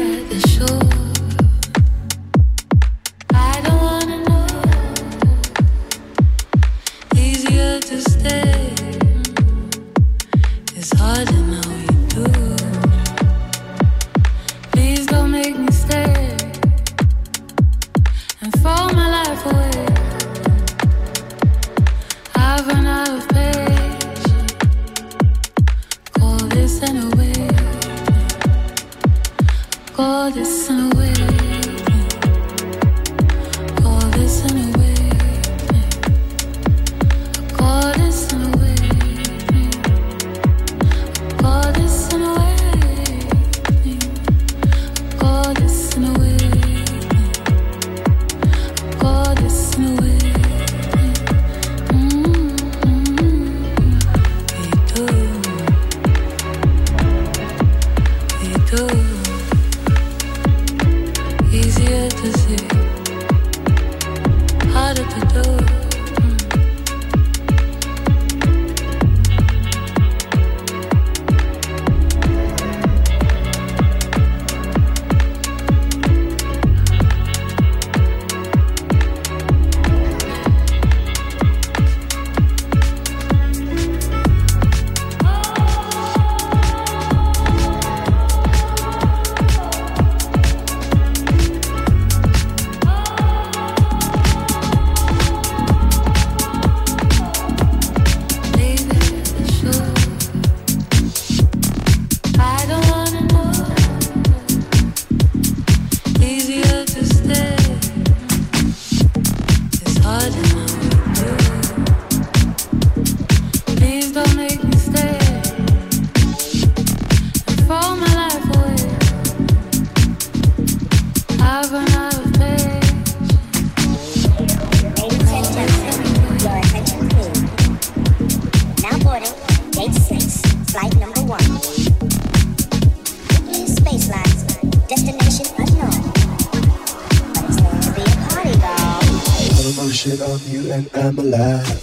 [140.79, 141.83] and I'm alive.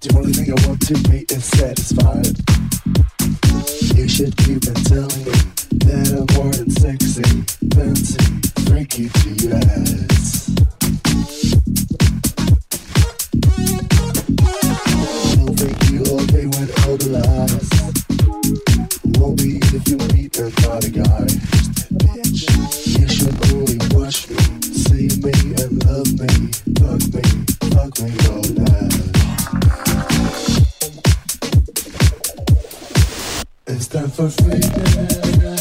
[0.00, 2.38] The only thing I want to be is satisfied.
[3.98, 5.34] You should keep on telling me
[5.82, 7.26] that I'm more than sexy,
[7.74, 8.22] fancy,
[8.70, 10.54] freaky to your ass.
[15.42, 17.68] I'll make you obey when all the lies.
[19.18, 21.26] Won't be if you meet another guy,
[22.86, 23.67] you should only
[25.00, 25.16] It's
[33.86, 35.57] time for freedom.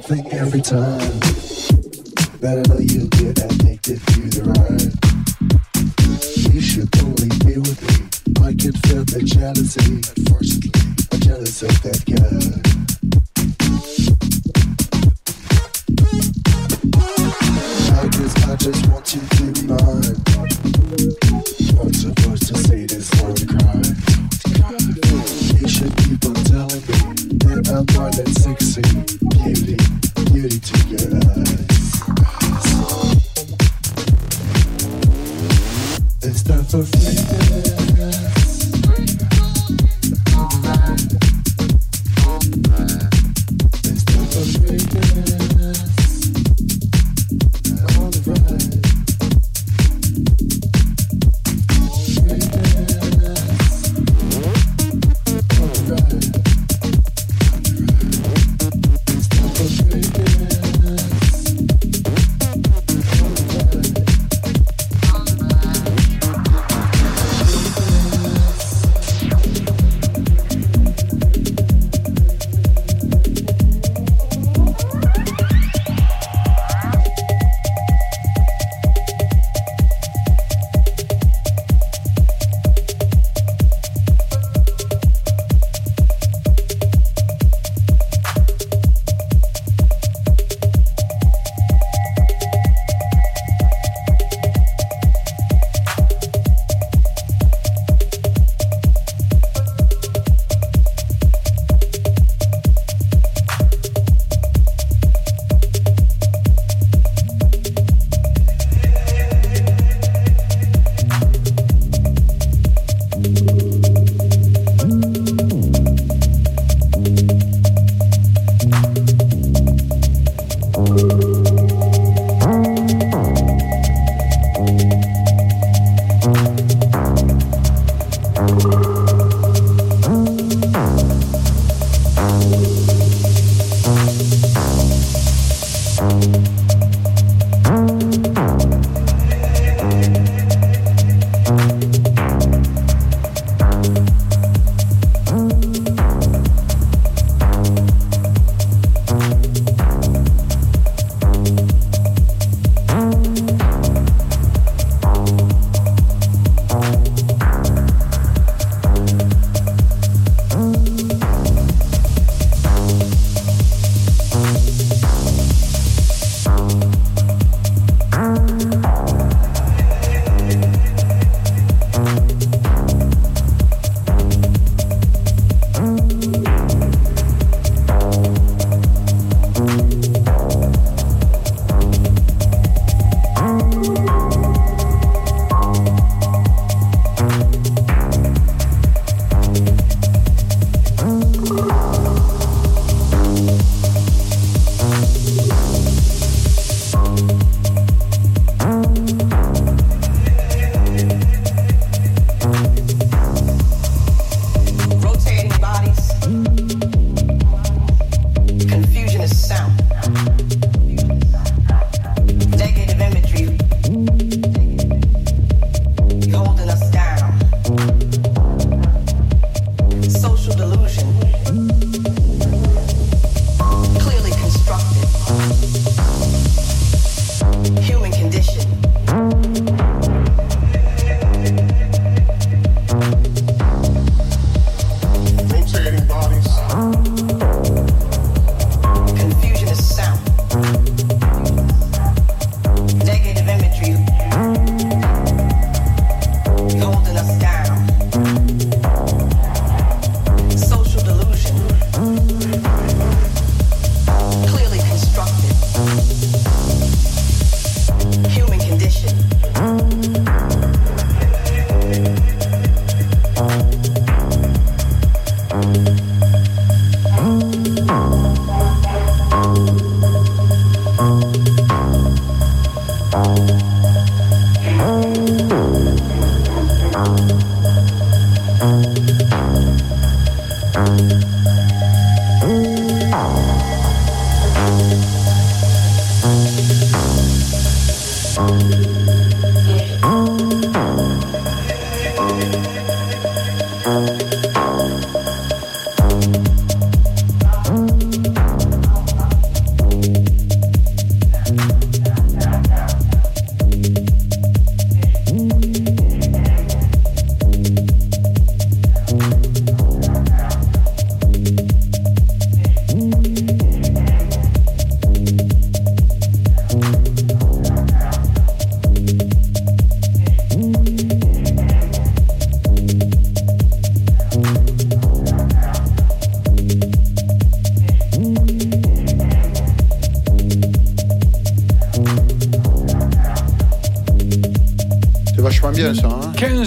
[0.00, 1.01] Something every time.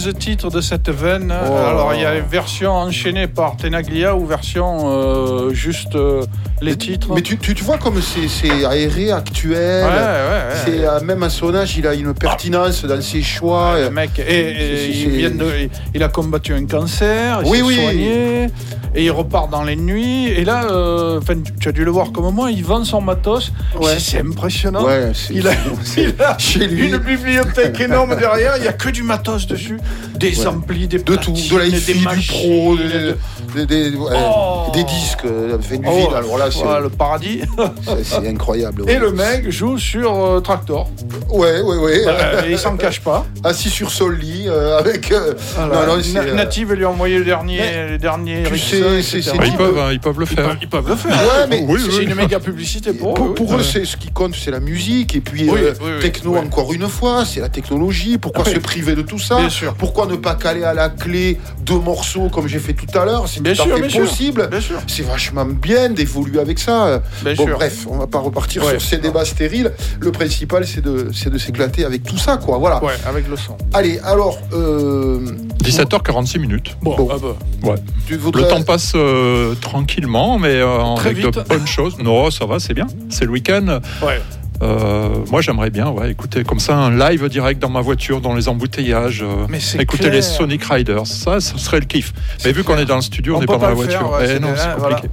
[0.05, 1.33] 12 titres de cette veine.
[1.33, 1.53] Oh.
[1.55, 6.23] Alors, il y a version enchaînée par Tenaglia ou version euh, juste euh,
[6.61, 7.13] les titres.
[7.13, 9.83] Mais tu, tu, vois comme c'est aéré, actuel.
[9.83, 10.55] Ouais, ouais, ouais.
[10.63, 13.79] C'est euh, même un sonnage, il a une pertinence dans ses choix.
[13.79, 17.41] le mec, et, il, vient de, il, a combattu un cancer.
[17.43, 17.75] Il oui, oui.
[17.75, 18.47] Soigné
[18.95, 20.27] et il repart dans les nuits.
[20.27, 21.19] Et là, euh,
[21.59, 23.51] tu as dû le voir comme moi, il vend son matos.
[23.79, 23.97] Ouais.
[23.99, 24.83] C'est- impressionnant.
[24.85, 25.51] Ouais, Il a,
[25.97, 26.87] il a chez lui.
[26.89, 29.79] une bibliothèque énorme derrière, il n'y a que du matos dessus.
[30.17, 30.47] Des Ouais.
[30.47, 33.17] amplis, des de tout, platines, de la des machines, pro, de-
[33.55, 34.71] des, des- des- Oh.
[34.73, 36.09] des disques, euh, fait du Oh.
[36.15, 37.41] Alors là, c'est le paradis.
[38.03, 38.89] c'est- incroyable.
[38.89, 40.89] Et le mec joue sur euh, Tractor.
[41.29, 42.01] Ouais, ouais, ouais.
[42.07, 43.25] Euh, il s'en cache pas.
[43.45, 45.11] Assis sur son lit euh, avec.
[45.11, 45.85] euh, Voilà.
[45.85, 49.01] non, non, Na- euh, Native lui a envoyé le dernier, Mais les derniers tu sais,
[49.03, 50.45] c'est- Bah, ils dit- peuvent, hein, ils peuvent le Ils faire.
[50.47, 51.11] peuvent, ils peuvent le faire.
[51.11, 52.05] Ouais, mais Oui, c'est oui.
[52.05, 53.33] une méga publicité pour Pour, eux.
[53.35, 53.57] pour oui.
[53.59, 55.15] eux, c'est ce qui compte, c'est la musique.
[55.15, 56.39] Et puis, Oui, euh, oui, oui, techno, oui.
[56.39, 58.17] encore une fois, c'est la technologie.
[58.17, 58.53] Pourquoi Oui.
[58.55, 59.75] se priver de tout ça Bien sûr.
[59.75, 63.25] Pourquoi ne pas caler à la clé deux morceaux comme j'ai fait tout à l'heure
[63.27, 64.01] C'est Bien tout à sûr, fait bien sûr.
[64.01, 64.47] possible.
[64.49, 64.77] Bien sûr.
[64.87, 67.01] C'est vachement bien d'évoluer avec ça.
[67.23, 67.55] Bien bon, sûr.
[67.57, 68.71] bref, on va pas repartir Ouais.
[68.71, 69.71] sur ces débats stériles.
[69.99, 72.57] Le principal, c'est de, c'est de s'éclater avec tout ça, quoi.
[72.57, 72.83] Voilà.
[72.83, 73.57] Ouais, avec le son.
[73.73, 75.19] Allez, alors, euh,
[75.63, 76.77] 17h46 minutes.
[76.81, 77.07] Bon, Bon.
[77.11, 77.69] ah bah.
[77.71, 77.75] Ouais.
[78.07, 78.43] tu voudrais...
[78.43, 81.47] Le temps passe euh, tranquillement, mais euh, Très avec de vite.
[81.49, 81.97] bonnes choses.
[81.99, 82.87] Non, ça va, c'est bien.
[83.09, 83.79] C'est le week-end.
[84.01, 84.21] Ouais.
[84.61, 88.33] Euh, moi, j'aimerais bien, ouais, écouter comme ça un live direct dans ma voiture, dans
[88.33, 89.21] les embouteillages.
[89.21, 90.13] euh, Mais écouter clair.
[90.13, 92.13] les Sonic Riders, ça, ce serait le kiff.
[92.45, 93.99] Mais vu qu'on est dans le studio, on n'est pas dans la voiture.
[93.99, 95.09] faire, ouais, Eh non, c'est compliqué.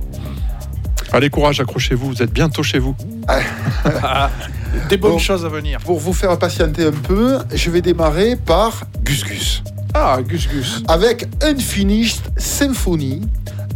[1.12, 2.08] Allez, courage, accrochez-vous.
[2.08, 2.94] Vous êtes bientôt chez vous.
[4.88, 5.18] Des bonnes Bon.
[5.18, 5.78] choses à venir.
[5.80, 9.62] Pour vous faire patienter un peu, je vais démarrer par Gus Gus.
[9.94, 10.82] Ah, Gus Gus.
[10.88, 13.20] avec Unfinished Symphony,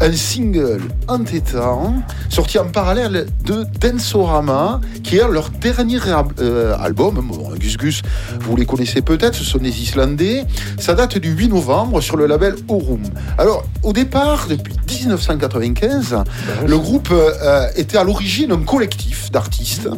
[0.01, 1.95] un single entêtant
[2.29, 5.99] sorti en parallèle de Dansorama, qui est leur dernier
[6.41, 7.27] euh, album.
[7.27, 8.03] Bon, Gus Gus,
[8.41, 10.45] vous les connaissez peut-être, ce sont des Islandais.
[10.79, 13.03] Ça date du 8 novembre sur le label Orum.
[13.39, 16.17] Alors, au départ, depuis 1995,
[16.67, 19.89] le groupe euh, était à l'origine un collectif d'artistes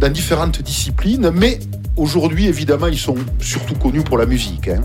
[0.00, 1.58] dans différentes disciplines, mais
[1.98, 4.68] Aujourd'hui, évidemment, ils sont surtout connus pour la musique.
[4.68, 4.82] hein.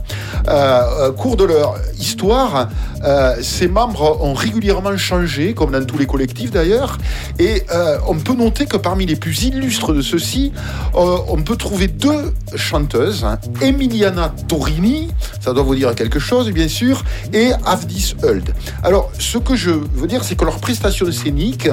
[0.47, 2.70] Euh, euh, cours de leur histoire,
[3.03, 6.97] euh, ces membres ont régulièrement changé, comme dans tous les collectifs d'ailleurs,
[7.38, 10.51] et euh, on peut noter que parmi les plus illustres de ceux-ci,
[10.93, 15.09] on peut trouver deux chanteuses, hein, Emiliana Torini,
[15.39, 18.53] ça doit vous dire quelque chose bien sûr, et Avdis Huld.
[18.84, 21.70] Alors, ce que je veux dire, c'est que leurs prestations scéniques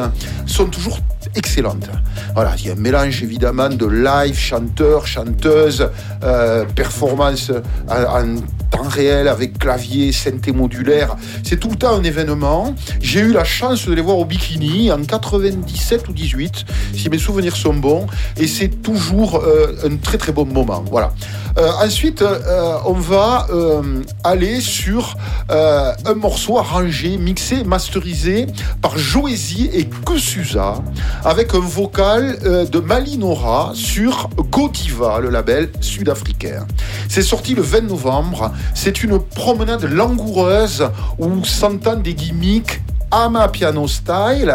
[0.47, 0.99] sont toujours
[1.35, 1.89] excellentes.
[2.35, 5.07] Voilà, il y a un mélange évidemment de live, chanteurs,
[5.45, 7.51] euh, performances
[7.89, 8.37] en, en
[8.71, 11.17] temps réel avec clavier, synthé modulaire.
[11.43, 12.75] C'est tout le temps un événement.
[13.01, 16.65] J'ai eu la chance de les voir au bikini en 97 ou 18,
[16.95, 18.07] si mes souvenirs sont bons,
[18.37, 20.85] et c'est toujours euh, un très très bon moment.
[20.91, 21.13] Voilà.
[21.59, 25.17] Euh, ensuite, euh, on va euh, aller sur
[25.51, 28.47] euh, un morceau arrangé, mixé, masterisé
[28.81, 30.83] par Joézy et Kusuza,
[31.25, 36.67] avec un vocal euh, de Malinora sur Godiva, le label sud-africain.
[37.09, 38.53] C'est sorti le 20 novembre.
[38.75, 44.55] C'est une promenade langoureuse où s'entendent des gimmicks Ama Piano Style,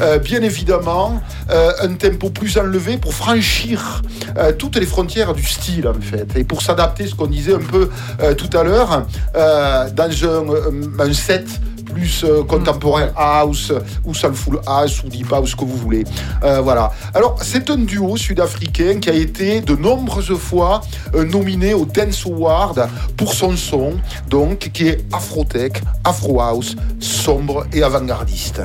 [0.00, 4.02] Euh, bien évidemment, euh, un tempo plus enlevé pour franchir
[4.36, 7.58] euh, toutes les frontières du style en fait, et pour s'adapter, ce qu'on disait un
[7.60, 7.88] peu
[8.36, 11.46] tout à l'heure, dans un, un set
[11.94, 13.72] plus euh, contemporain house
[14.04, 16.04] ou soulful house ou deep house ce que vous voulez.
[16.42, 16.90] Euh, voilà.
[17.14, 20.80] Alors c'est un duo sud-africain qui a été de nombreuses fois
[21.14, 23.92] euh, nominé au Dance Award pour son son
[24.28, 28.62] donc qui est afrotech afro house sombre et avant-gardiste.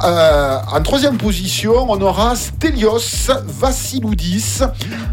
[0.00, 4.60] En troisième position on aura Stelios Vassiloudis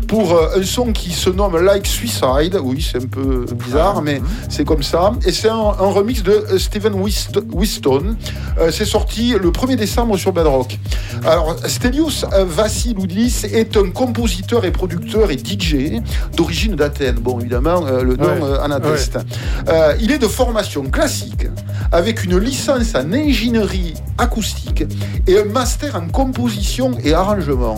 [0.07, 2.57] pour un son qui se nomme Like Suicide.
[2.63, 5.11] Oui c'est un peu bizarre mais c'est comme ça.
[5.25, 8.15] Et c'est un, un remix de Steven Wist- Wiston.
[8.59, 10.77] Euh, c'est sorti le 1er décembre sur Bedrock.
[11.25, 12.25] Alors, Stelios
[12.65, 16.01] Vassiloudis est un compositeur et producteur et DJ
[16.35, 17.15] d'origine d'Athènes.
[17.15, 18.41] Bon, évidemment, euh, le nom Ouais.
[18.43, 19.19] euh, en atteste.
[19.69, 21.47] Euh, il est de formation classique,
[21.91, 24.83] avec une licence en ingénierie acoustique
[25.27, 27.75] et un master en composition et arrangement.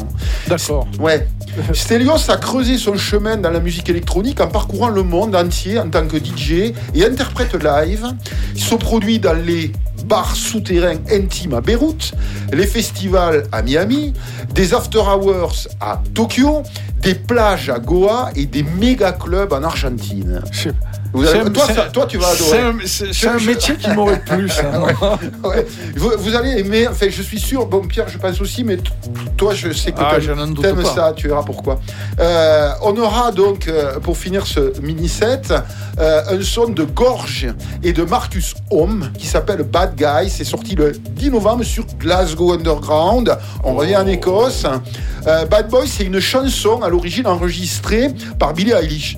[0.47, 0.87] D'accord.
[0.99, 1.27] Ouais.
[1.73, 5.89] Stelios a creusé son chemin dans la musique électronique en parcourant le monde entier en
[5.89, 8.05] tant que DJ et interprète live.
[8.55, 9.71] Il se produit dans les
[10.07, 12.13] bars souterrains intimes à Beyrouth,
[12.53, 14.13] les festivals à Miami,
[14.53, 16.63] des after hours à Tokyo,
[17.01, 20.41] des plages à Goa et des méga clubs en Argentine.
[20.51, 20.69] Je-
[21.19, 22.85] un- toi, c'est- ça- toi, tu vas adorer.
[22.85, 24.63] c'est- un métier qui m'aurait plu, ça.
[25.43, 25.65] Ouais.
[25.95, 28.77] Vous, vous allez aimer, enfin je suis sûr, bon Pierre je pense aussi, mais
[29.37, 30.11] toi je sais que Ah,
[30.61, 31.79] t'aimes- ça, tu verras pourquoi.
[32.19, 35.53] Euh, on aura donc, euh, pour finir ce mini-set,
[35.99, 37.47] euh, un son de Gorge
[37.83, 40.29] et de Marcus Home qui s'appelle Bad Guy.
[40.29, 43.37] C'est sorti le 10 novembre sur Glasgow Underground.
[43.63, 44.65] On revient en Écosse.
[45.27, 49.17] Euh, Bad Boy, c'est une chanson à l'origine enregistrée par Billie Eilish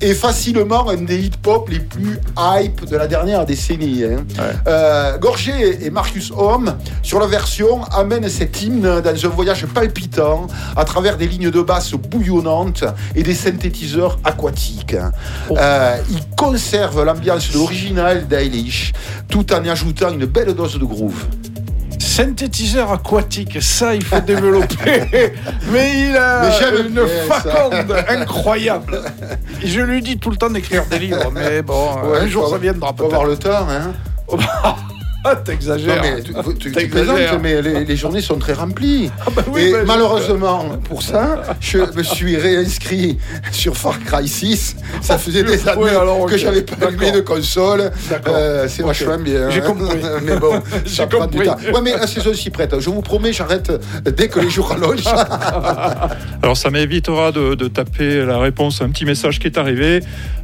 [0.00, 4.04] est facilement un des hip-hop les plus hype de la dernière décennie.
[4.04, 4.24] hein.
[4.66, 10.46] Euh, Gorgé et Marcus Homme, sur la version, amènent cet hymne dans un voyage palpitant
[10.76, 12.84] à travers des lignes de basse bouillonnantes
[13.14, 14.96] et des synthétiseurs aquatiques.
[15.50, 18.92] Euh, ils conservent l'ambiance de l'original d'Eilish
[19.28, 21.26] tout en y ajoutant une belle dose de groove.
[22.20, 25.06] Synthétiseur aquatique, ça il faut développer.
[25.72, 27.34] Mais il a Mais une ça.
[27.40, 29.00] faconde incroyable.
[29.64, 32.92] Je lui dis tout le temps d'écrire des livres, mais bon, un jour ça viendra
[32.94, 33.30] faut avoir peut-être.
[33.30, 33.68] le temps.
[33.70, 33.92] Hein.
[35.22, 36.00] Ah, t'exagères.
[36.02, 39.10] mais tu, tu- tu plaisantes, mais les, les journées sont très remplies.
[39.36, 43.18] bah oui, et bah, malheureusement, pour ça, je me suis réinscrit
[43.52, 44.76] sur Far Cry 6.
[45.02, 46.30] Ça faisait des années Ouais, alors, ok.
[46.30, 47.90] que j'avais pas allumé de console.
[48.28, 48.88] Euh, c'est Ok.
[48.88, 49.50] vachement bien.
[49.50, 49.64] J'ai hein.
[49.66, 49.98] compris.
[50.24, 51.46] mais bon, J'ai ça prend du compris.
[51.48, 51.56] temps.
[51.74, 52.74] Ouais, mais la saison s'y prête.
[52.80, 53.70] Je vous promets, j'arrête
[54.04, 55.04] dès que les jours rallongent.
[56.42, 60.00] Alors ça m'évitera de, de taper la réponse à un petit message qui est arrivé.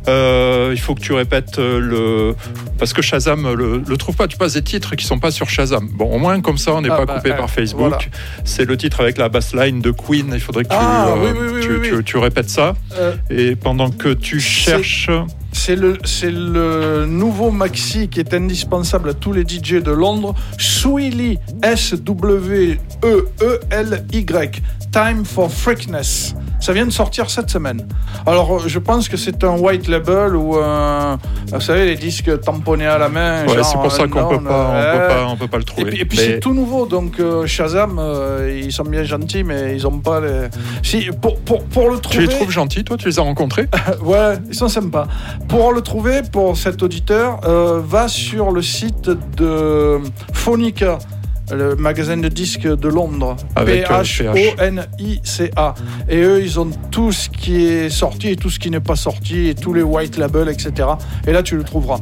[0.09, 2.35] Euh, il faut que tu répètes euh, le
[2.79, 4.29] parce que Shazam le, le trouve pas.
[4.29, 5.89] Tu passes des titres qui sont pas sur Shazam.
[5.93, 7.81] Bon, au moins comme ça, on n'est Ah pas bah, coupé euh, par Facebook.
[7.89, 7.99] voilà.
[8.45, 10.31] C'est le titre avec la bassline de Queen.
[10.35, 11.89] Il faudrait que tu, Ah, oui, oui, oui, tu, oui, oui.
[11.99, 12.75] tu- tu répètes ça.
[12.99, 15.09] Euh, Et pendant que tu cherches,
[15.53, 20.35] C'est le, le nouveau maxi qui est indispensable à tous les DJ de Londres.
[20.59, 22.77] Swilly, S-W-E-E-L-Y.
[24.97, 26.35] Time for Freakness.
[26.59, 27.87] Ça vient de sortir cette semaine.
[28.25, 31.19] Alors, je pense que c'est un white label ou un.
[31.53, 33.45] Vous savez, les disques tamponnés à la main.
[33.47, 35.65] ouais, c'est pour ça qu'on peut pas, on euh, peut pas, on peut pas le
[35.65, 36.01] trouver.
[36.01, 39.75] et puis Mais- c'est tout nouveau, donc euh, Shazam, euh, ils sont bien gentils, mais
[39.77, 40.49] ils ont pas les.
[40.83, 42.27] Si, pour, pour, pour le tu trouver.
[42.29, 42.97] les trouves gentils, toi?
[42.97, 43.69] Tu les as rencontrés?
[44.03, 45.09] Ouais, ils sont sympas.
[45.47, 50.01] Pour le trouver, pour cet auditeur, euh, va sur le site de
[50.33, 50.99] Phonica,
[51.53, 53.37] le magasin de disques de Londres.
[53.59, 54.25] Euh, P-H-O-N-I-C-A.
[56.09, 58.97] Et eux, ils ont tout ce qui est sorti et tout ce qui n'est pas
[58.97, 60.89] sorti, et tous les white labels, etc.
[61.27, 62.01] Et là, tu le trouveras.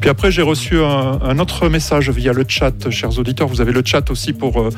[0.00, 3.48] Puis après, j'ai reçu un, un autre message via le chat, chers auditeurs.
[3.48, 4.70] Vous avez le chat aussi pour euh,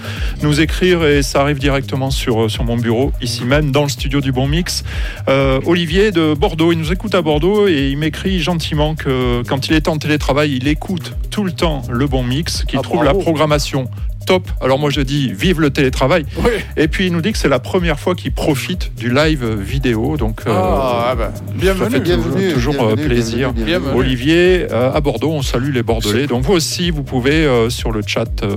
[0.42, 3.88] nous écrire et ça arrive directement sur, euh, sur mon bureau, ici même, dans le
[3.88, 4.82] studio du Bon Mix.
[5.28, 9.68] Euh, Olivier de Bordeaux, il nous écoute à Bordeaux et il m'écrit gentiment que quand
[9.68, 13.02] il est en télétravail, il écoute tout le temps le Bon Mix, qu'il Ah, trouve
[13.02, 13.18] bravo.
[13.18, 13.88] la programmation
[14.24, 14.48] top.
[14.60, 16.24] Alors moi je dis vive le télétravail.
[16.38, 16.50] Oui.
[16.76, 20.16] Et puis il nous dit que c'est la première fois qu'il profite du live vidéo.
[20.16, 21.84] Donc euh, Ah, bah, bienvenue.
[21.84, 23.52] ça fait Bienvenue, toujours, toujours, euh, bienvenue, plaisir.
[23.52, 23.98] bienvenue, Bienvenue.
[24.00, 26.26] Olivier euh, à Bordeaux, on salue les Bordelais.
[26.26, 28.56] Donc vous aussi, vous pouvez euh, sur le chat euh,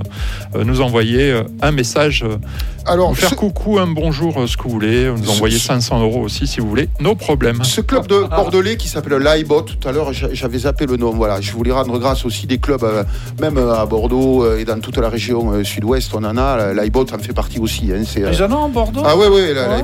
[0.55, 2.37] euh, nous envoyer euh, un message, euh,
[2.85, 5.65] Alors, nous faire ce, coucou, un bonjour, euh, ce que vous voulez, nous envoyer ce-
[5.65, 7.63] 500 euros aussi si vous voulez, nos problèmes.
[7.63, 11.11] ce club de Bordelais qui s'appelle l'IBOT, tout à l'heure j'a- j'avais zappé le nom.
[11.11, 13.03] Voilà, je voulais rendre grâce aussi des clubs, euh,
[13.41, 16.73] même euh, à Bordeaux euh, et dans toute la région euh, sud-ouest, on en a.
[16.73, 17.91] L'IBOT en fait partie aussi.
[17.91, 19.83] hein, c'est, euh, Ils en ont en Bordeaux Ah ouais, ouais, la, Ouais.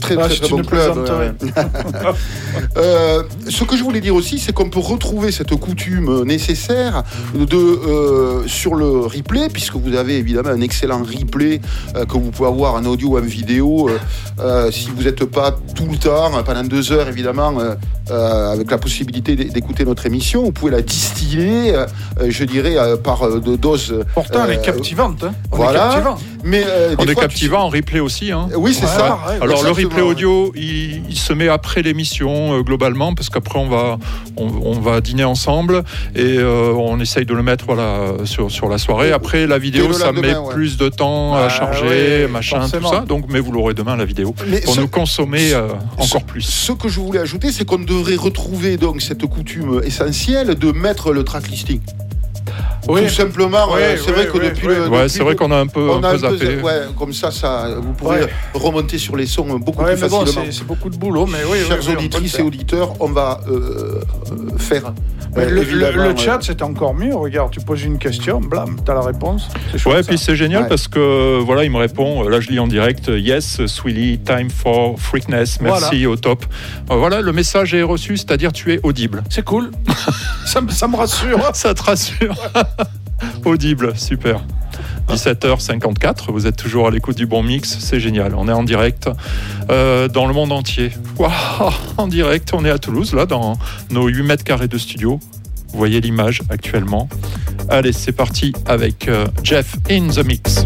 [0.00, 1.06] très, Ah, très, très bon club.
[2.76, 7.02] Euh, ce que je voulais dire aussi, c'est qu'on peut retrouver cette coutume nécessaire
[7.34, 11.60] de, sur le replay, puisque vous avez évidemment un excellent replay
[11.94, 13.90] que vous pouvez avoir en audio ou en vidéo.
[14.70, 17.54] si vous n'êtes pas tout le temps, pendant deux heures évidemment,
[18.10, 21.74] avec la possibilité d'é- d'écouter notre émission, vous pouvez la distiller,
[22.26, 25.24] je dirais, par de doses Pourtant, elle est captivante.
[25.24, 25.34] hein.
[25.52, 25.78] On est voilà.
[25.80, 26.18] captivant.
[26.46, 28.30] Mais euh, On est fois, tu- captivant en replay aussi.
[28.30, 28.48] Hein.
[28.56, 29.18] Oui, c'est Ouais, ça.
[29.28, 29.38] ouais.
[29.42, 30.08] Alors le replay ouais.
[30.08, 33.98] audio, il, il se met après l'émission euh, globalement parce qu'après on va
[34.36, 35.84] on, on va dîner ensemble
[36.14, 39.12] et euh, on essaye de le mettre voilà sur, sur la soirée.
[39.12, 40.52] Après la vidéo, ça met ouais.
[40.54, 42.90] plus de temps à charger, machin, forcément.
[42.90, 43.00] tout ça.
[43.06, 46.24] Donc mais vous l'aurez demain la vidéo Mais pour ce- nous consommer euh, encore ce-
[46.26, 46.42] plus.
[46.42, 51.12] Ce que je voulais ajouter, c'est qu'on devrait retrouver donc cette coutume essentielle de mettre
[51.12, 51.80] le track listing.
[52.88, 53.02] Oui.
[53.04, 54.74] Tout simplement, Oui, euh, c'est oui, vrai que depuis oui.
[54.76, 54.88] le.
[54.88, 56.62] Ouais, c'est vrai qu'on a un peu, on un a peu un peu, zappé.
[56.62, 58.26] ouais, comme ça, ça, vous Ouais.
[58.52, 60.44] remonter sur les sons beaucoup Ouais, plus mais bon, facilement.
[60.50, 64.00] c'est beaucoup de boulot, mais oui, Chers auditrices et auditeurs, on va euh,
[64.32, 64.92] euh, faire.
[65.36, 67.14] Mais euh, le, le- évidemment, le chat, euh, c'est encore mieux.
[67.16, 69.48] Regarde, tu poses une question, blam, t'as la réponse.
[69.76, 70.68] Chouette, Ouais, puis c'est génial Ouais.
[70.68, 72.28] parce que voilà, il me répond.
[72.28, 73.08] Là, je lis en direct.
[73.08, 75.60] Yes, Swilly, time for freakness.
[75.60, 76.44] Merci, au top.
[76.90, 79.24] Euh, Voilà, le message est reçu, c'est-à-dire tu es audible.
[79.30, 79.70] C'est cool.
[80.46, 81.40] ça, me- ça me rassure.
[81.54, 82.33] Ça te rassure.
[83.44, 84.40] audible, super.
[85.08, 88.34] 17h54, vous êtes toujours à l'écoute du bon mix, c'est génial.
[88.34, 89.08] On est en direct
[89.70, 90.90] euh, dans le monde entier.
[91.96, 93.56] En direct, on est à Toulouse, là, dans
[93.90, 95.20] nos 8 mètres carrés de studio.
[95.68, 97.08] Vous voyez l'image actuellement.
[97.68, 100.64] Allez, c'est parti avec euh, Jeff in the mix.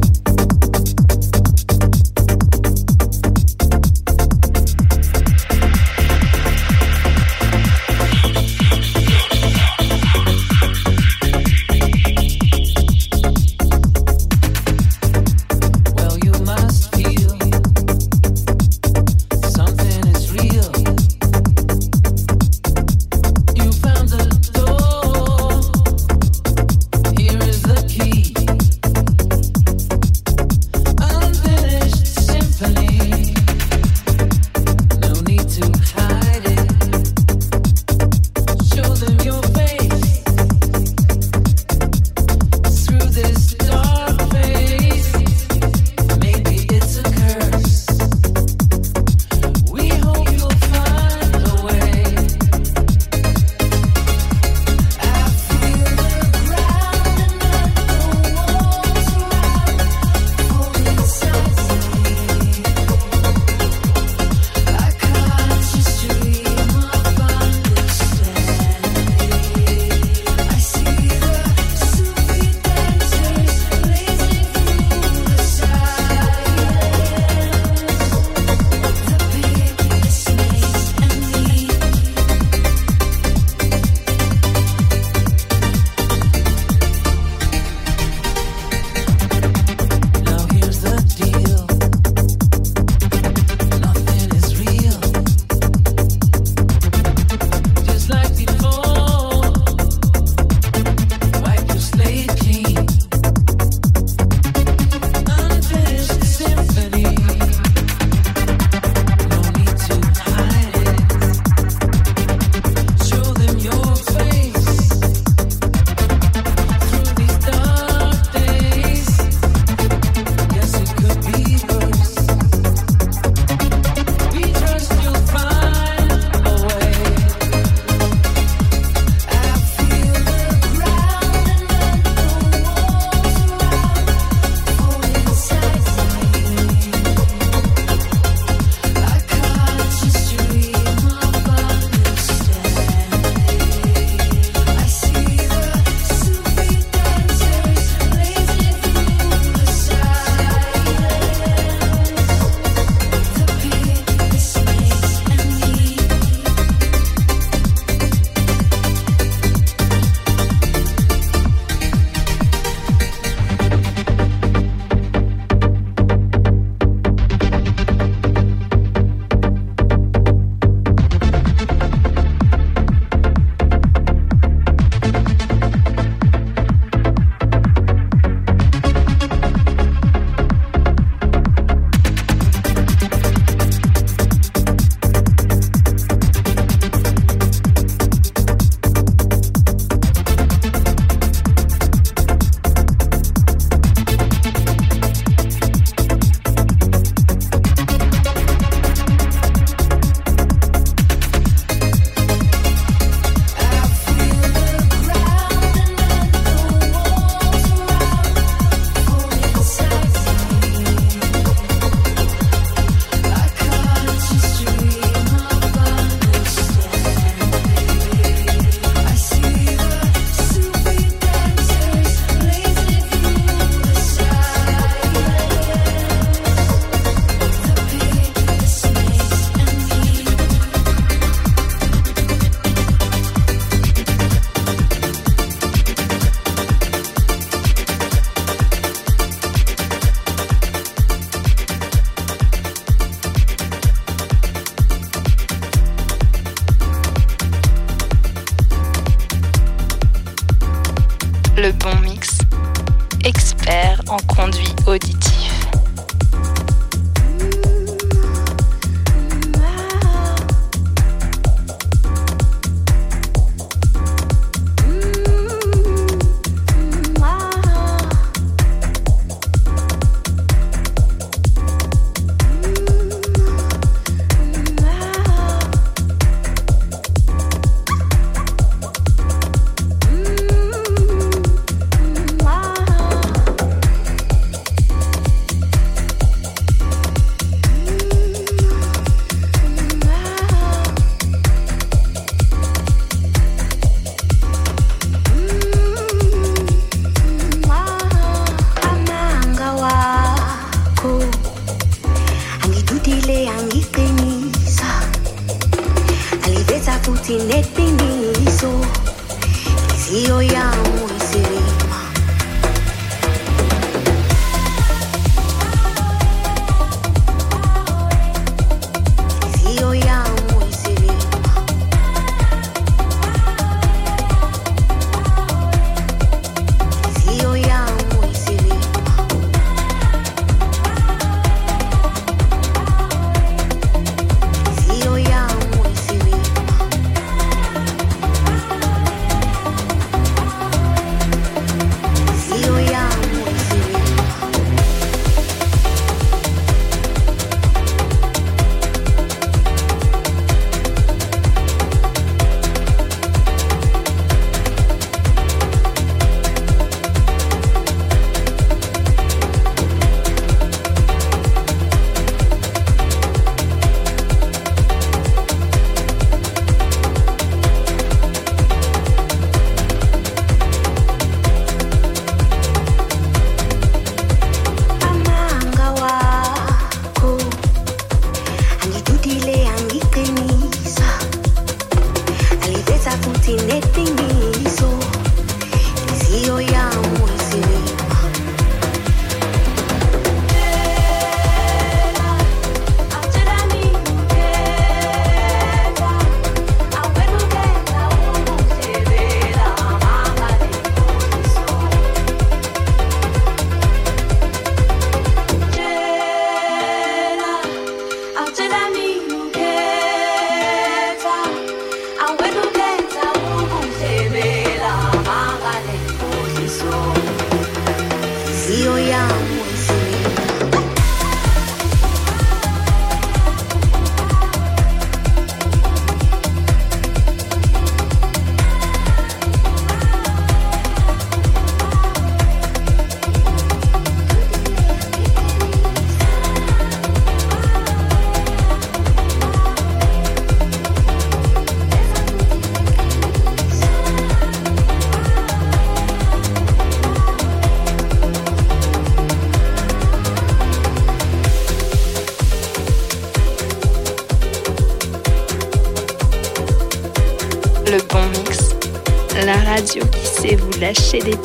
[460.89, 461.38] Lâcher des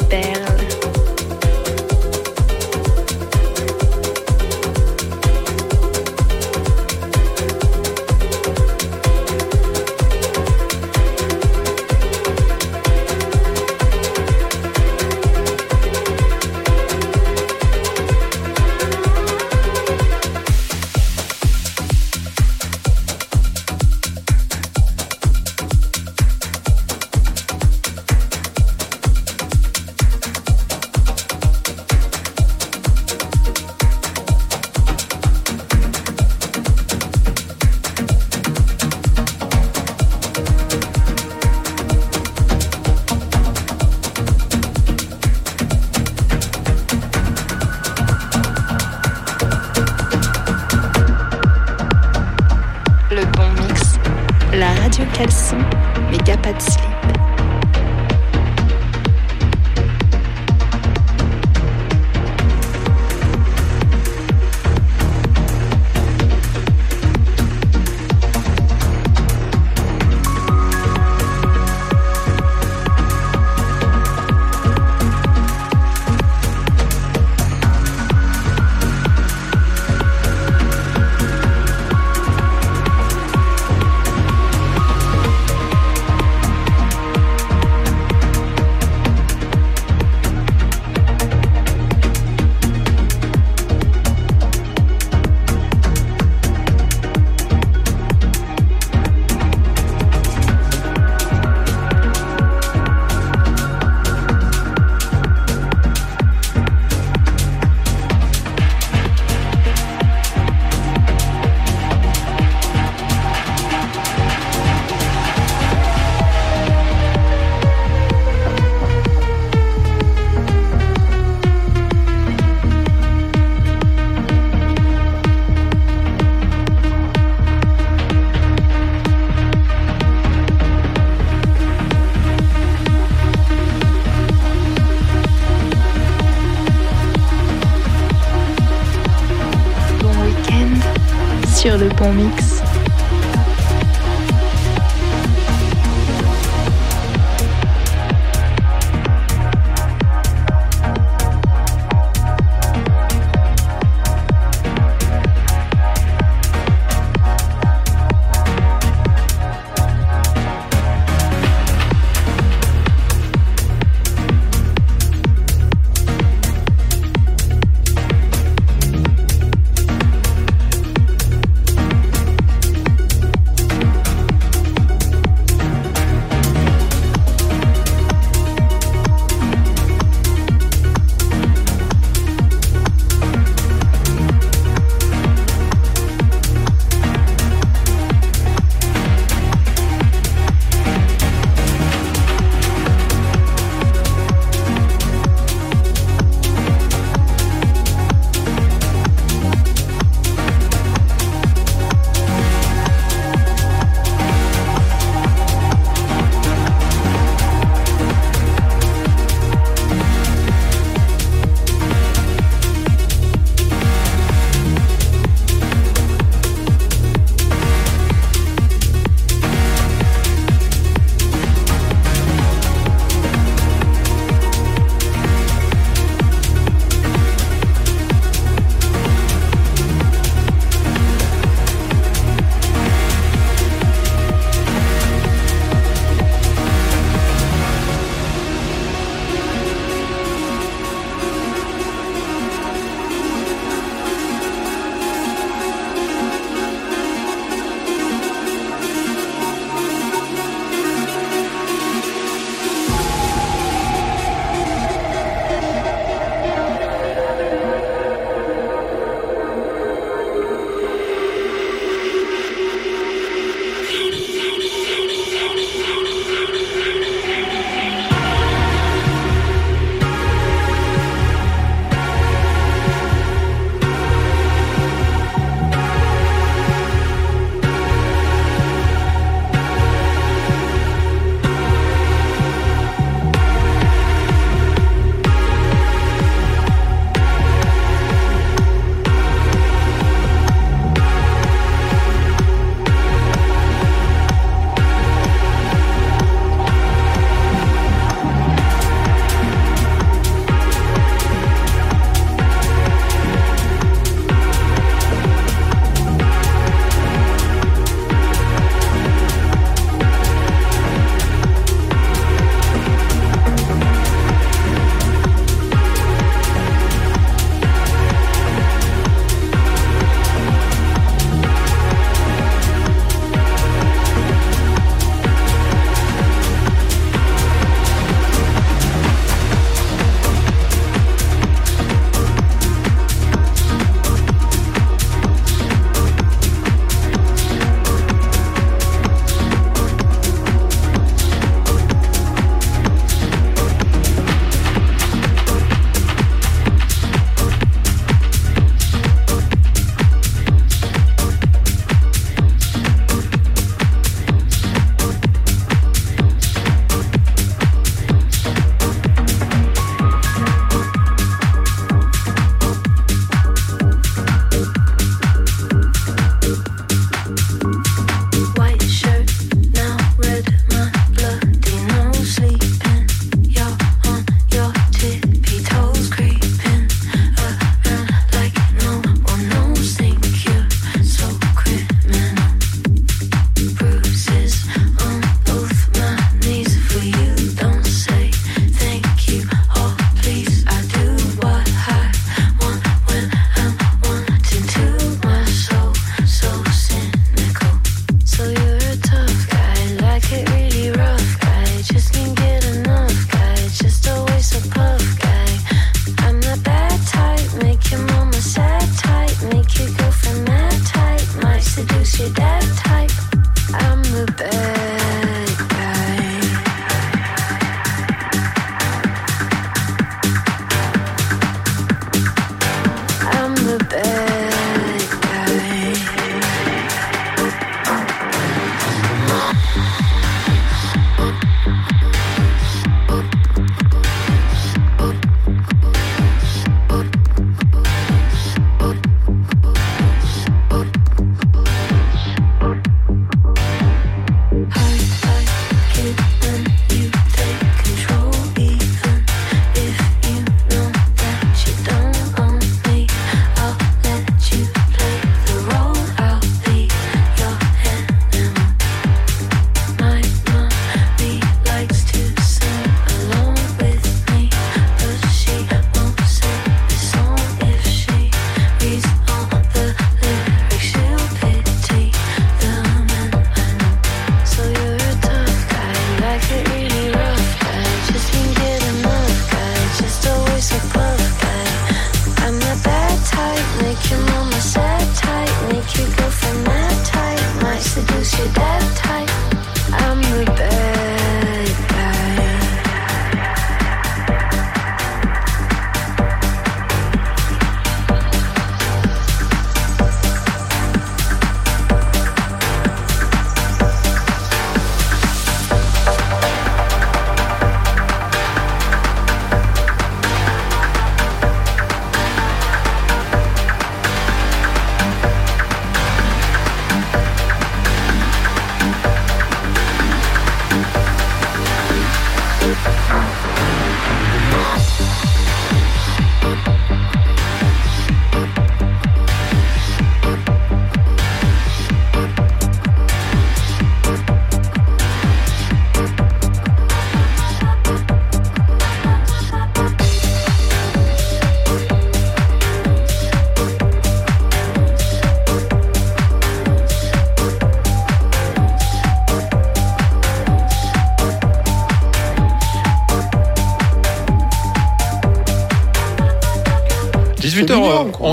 [142.03, 142.42] sur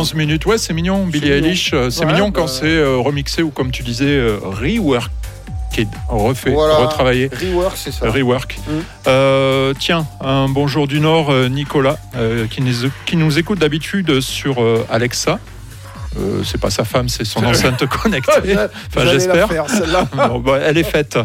[0.00, 1.06] 11 minutes, ouais, c'est mignon.
[1.06, 4.38] Billy Eilish, c'est mignon euh, quand bah, c'est euh, remixé ou comme tu disais, euh,
[4.42, 5.10] rework
[6.08, 7.30] refait, retravaillé.
[7.32, 8.10] Rework, c'est ça.
[8.10, 8.58] Rework.
[8.66, 9.72] Mm.
[9.78, 11.98] Tiens, un bonjour du Nord, Nicolas,
[12.50, 14.56] qui, nous, écoute d'habitude sur
[14.90, 15.38] Alexa.
[16.44, 18.56] c'est pas sa femme, c'est son enceinte connectée.
[18.88, 19.48] enfin, j'espère.
[20.44, 21.18] Bah, elle est faite.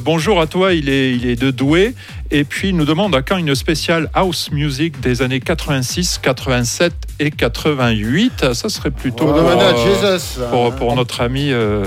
[0.00, 1.94] bonjour à toi, il est, il est de Douai
[2.30, 6.92] et puis, il nous demande à quand une spéciale house music des années 86, 87
[7.20, 8.54] et 88.
[8.54, 10.40] Ça serait plutôt Pour pour, euh, Jesus.
[10.50, 10.70] pour, hein.
[10.72, 11.84] pour notre ami euh,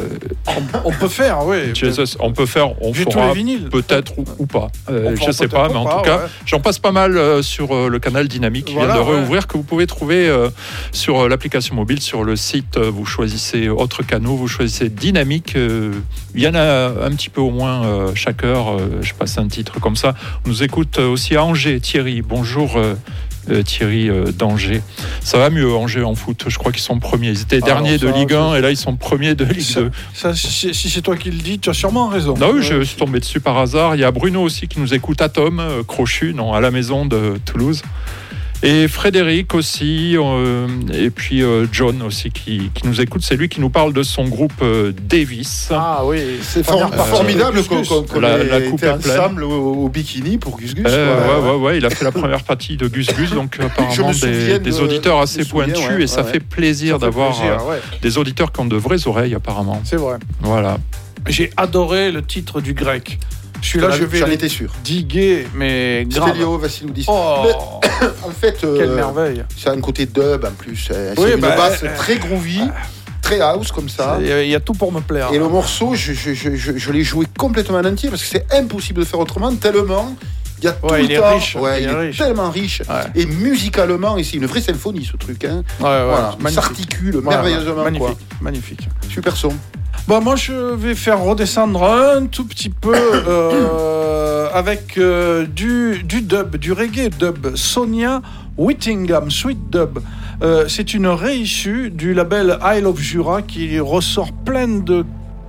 [0.85, 1.73] On peut faire, oui.
[1.73, 2.15] Jesus.
[2.19, 3.69] On peut faire, on fera les vinyles.
[3.69, 4.67] peut-être ou, ou pas.
[4.89, 6.23] Euh, On je fera sais peut-être pas, mais en pas, tout cas, ouais.
[6.45, 9.15] j'en passe pas mal euh, sur euh, le canal Dynamique qui Voilà, vient de ouais.
[9.17, 10.49] réouvrir, que vous pouvez trouver euh,
[10.91, 12.77] sur euh, l'application mobile, sur le site.
[12.77, 15.55] euh, Vous choisissez autre canot, vous choisissez Dynamique.
[15.55, 15.91] euh,
[16.35, 18.77] Il y en a un petit peu au moins euh, chaque heure.
[18.77, 20.13] euh, je passe un titre comme ça.
[20.45, 22.21] On nous écoute euh, aussi à Angers, Thierry.
[22.21, 22.77] Bonjour.
[22.77, 22.95] euh,
[23.49, 24.81] euh, Thierry d'Angers.
[25.21, 26.43] Ça va mieux, Angers en foot?
[26.49, 27.29] Je crois qu'ils sont premiers.
[27.29, 29.61] Ils étaient Ah, derniers de Ligue je- 1 et là ils sont premiers de Ligue
[29.61, 29.91] Ça- 2.
[30.13, 32.35] Ça, si c'est toi qui le dis, tu as sûrement raison.
[32.35, 33.95] Non, oui, je suis tombé dessus par hasard.
[33.95, 37.05] Il y a Bruno aussi qui nous écoute à Tom, Crochu, non, à la maison
[37.05, 37.83] de Toulouse.
[38.63, 43.21] Et Frédéric aussi, euh, et puis euh, John aussi qui, qui nous écoute.
[43.23, 45.69] C'est lui qui nous parle de son groupe euh, Davis.
[45.71, 49.43] Ah oui, C'est for- formidable qu'on La- ait la coupe est pleine.
[49.43, 50.85] au, au bikini pour Gus Gus.
[50.87, 51.39] Euh, quoi.
[51.39, 54.53] ouais, ouais, ouais, il a fait la première partie de Gus Gus, donc apparemment des,
[54.53, 58.51] de- des auditeurs assez pointus, ouais, et ça ouais, fait plaisir d'avoir euh, des auditeurs
[58.51, 59.81] qui ont de vraies oreilles apparemment.
[59.85, 60.17] C'est vrai.
[60.41, 60.77] Voilà.
[61.27, 63.19] J'ai adoré le titre du grec.
[63.61, 64.71] Celui-là, je vais J'en étais sûr.
[64.83, 66.29] diguer, mais grave.
[66.29, 67.05] Stelio Vassiloudis.
[67.07, 67.53] Oh, Mais,
[68.23, 69.43] en fait, euh, quelle merveille.
[69.57, 70.87] c'est un côté dub en plus.
[70.91, 72.61] euh, C'est Oui, une bah, basse euh, très groovy,
[73.21, 74.17] très house comme ça.
[74.21, 75.29] Il y a- il y a tout pour me plaire.
[75.33, 78.27] Et le morceau, je, je, je, je- je l'ai joué complètement en entier parce que
[78.29, 80.15] c'est impossible de faire autrement, tellement
[80.59, 81.35] il y a tout le est temps.
[81.35, 82.17] riche, Ouais, il il, est est riche.
[82.17, 82.81] tellement riche.
[82.89, 83.21] Ouais.
[83.21, 85.43] Et musicalement, et c'est une vraie symphonie ce truc.
[85.45, 85.63] Hein.
[85.79, 87.83] Ouais, ouais, voilà, il s'articule merveilleusement.
[87.83, 88.15] magnifique, Quoi.
[88.41, 88.89] magnifique.
[89.09, 89.53] Super son.
[90.07, 96.21] Bon, moi, je vais faire redescendre un tout petit peu euh, avec euh, du, du
[96.21, 97.55] dub, du reggae dub.
[97.55, 98.21] Sonia
[98.57, 99.99] Whittingham, Sweet Dub.
[100.41, 105.05] Euh, c'est une réissue du label Isle of Jura qui ressort plein de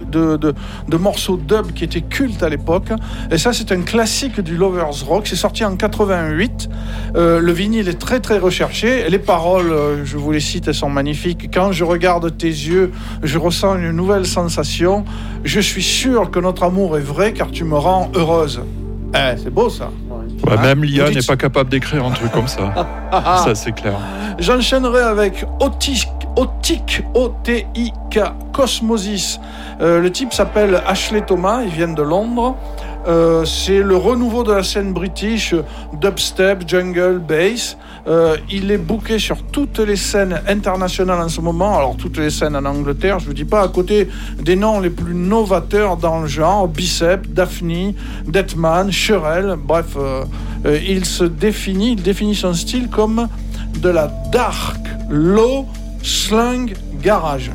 [0.07, 0.55] de, de-
[0.89, 2.89] de morceaux dub qui étaient cultes à l'époque.
[3.31, 5.27] Et ça, c'est un classique du Lovers Rock.
[5.27, 6.69] C'est sorti en 88.
[7.17, 9.09] Euh, le vinyle est très très recherché.
[9.09, 11.51] Les paroles, euh, je vous les cite, elles sont magnifiques.
[11.53, 12.93] Quand je regarde tes yeux,
[13.23, 15.05] je ressens une nouvelle sensation.
[15.45, 18.61] Je suis sûr que notre amour est vrai car tu me rends heureuse.
[19.15, 19.91] Eh, c'est beau ça.
[20.11, 22.87] Ouais, Hein même l'IA Vous n'est pas capable d'écrire un truc comme ça.
[23.45, 23.95] ça, c'est clair.
[24.39, 26.07] J'enchaînerai avec Otic,
[26.39, 28.21] Otic, O-T-I-K,
[28.53, 29.41] Cosmosis.
[29.81, 32.57] Euh, le type s'appelle Ashley Thomas, ils viennent de Londres.
[33.09, 35.53] Euh, c'est le renouveau de la scène british,
[35.95, 37.77] dubstep, jungle, bass.
[38.07, 41.77] Euh, il est booké sur toutes les scènes internationales en ce moment.
[41.77, 44.09] Alors toutes les scènes en Angleterre, je vous dis pas à côté
[44.41, 47.95] des noms les plus novateurs dans le genre, Bicep, Daphne,
[48.29, 49.57] Deadman, Sherelle.
[49.59, 49.97] Bref,
[50.65, 53.27] il se définit, il définit son style comme
[53.81, 54.79] de la dark,
[55.11, 55.67] low,
[56.09, 57.51] slang, garage.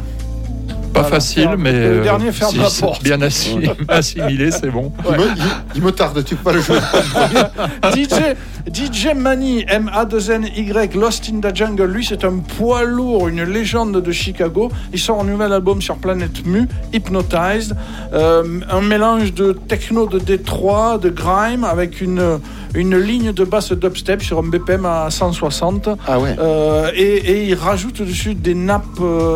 [0.93, 3.03] Pas Voilà, facile, mais le euh, dernier ferme si la porte.
[3.03, 4.91] bien assi- assimilé, c'est bon.
[5.09, 5.43] Il, me, il-
[5.75, 6.77] il me tarde, tu peux pas le jouer.
[7.93, 8.35] DJ,
[8.71, 14.11] DJ Mani, M-A-2-N-Y, Lost in the Jungle, lui c'est un poids lourd, une légende de
[14.11, 14.71] Chicago.
[14.93, 17.75] Il sort un nouvel album sur Planète Mu, Hypnotized.
[18.13, 22.39] Euh, un mélange de techno de Détroit, de grime, avec une,
[22.75, 25.89] une ligne de basse dubstep sur un BPM à 160.
[26.07, 26.35] Ah ouais.
[26.39, 28.83] Euh, et, et il rajoute dessus des nappes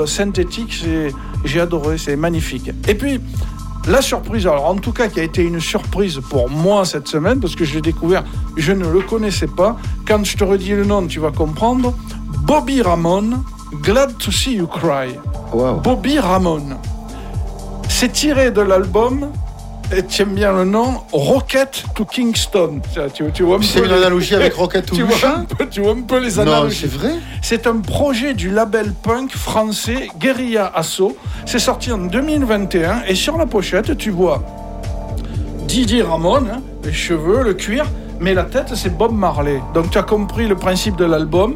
[0.05, 0.79] synthétiques.
[0.83, 1.11] C'est-
[1.45, 2.71] J'ai adoré, c'est magnifique.
[2.87, 3.19] Et puis,
[3.87, 7.39] la surprise, alors en tout cas qui a été une surprise pour moi cette semaine,
[7.39, 8.23] parce que je l'ai découvert,
[8.57, 9.77] je ne le connaissais pas.
[10.05, 11.93] Quand je te redis le nom, tu vas comprendre.
[12.43, 13.43] Bobby Ramone,
[13.81, 15.17] Glad to See You Cry.
[15.53, 15.79] Wow.
[15.81, 16.77] Bobby Ramone.
[17.87, 19.31] C'est tiré de l'album,
[19.95, 22.81] et tu aimes bien le nom, Rocket to Kingston.
[22.93, 25.43] Tu, tu- tu vois un C'est une les- analogie avec Rocket tu to vois, un
[25.45, 26.79] peu, tu vois un peu les Non, analogies.
[26.81, 27.11] c'est vrai
[27.41, 31.15] C'est un projet du label punk français Guerilla Asso.
[31.45, 34.43] C'est sorti en 2021 et sur la pochette, tu vois
[35.67, 37.85] Didier Ramon, hein, les cheveux, le cuir,
[38.19, 39.61] mais la tête, c'est Bob Marley.
[39.73, 41.55] Donc tu as compris le principe de l'album.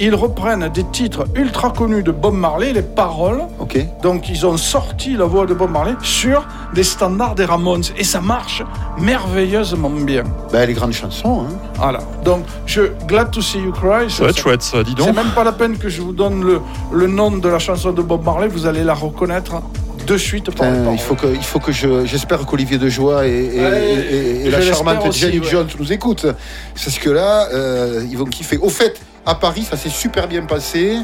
[0.00, 3.42] Ils reprennent des titres ultra connus de Bob Marley, les paroles.
[3.58, 3.78] Ok.
[4.02, 7.82] Donc ils ont sorti la voix de Bob Marley sur des standards des Ramones.
[7.96, 8.62] Et ça marche
[8.98, 10.24] merveilleusement bien.
[10.52, 11.42] Ben, les grandes chansons.
[11.48, 11.54] Hein.
[11.76, 12.00] Voilà.
[12.24, 14.08] Donc, je Glad to See You Cry.
[14.10, 15.16] Ça va être chouette, ça, dis C'est donc.
[15.16, 16.60] même pas la peine que je vous donne le,
[16.92, 18.48] le nom de la chanson de Bob Marley.
[18.48, 19.62] Vous allez la reconnaître
[20.06, 22.06] de suite par Putain, il faut que, il faut que je.
[22.06, 25.46] J'espère qu'Olivier de Joie et, et- Ouais, et- et je la charmante Jenny ouais.
[25.50, 26.26] Jones nous écoutent.
[26.74, 28.56] Parce que là, euh, ils vont kiffer.
[28.58, 28.98] Au fait,
[29.28, 30.96] à Paris, ça s'est super bien passé.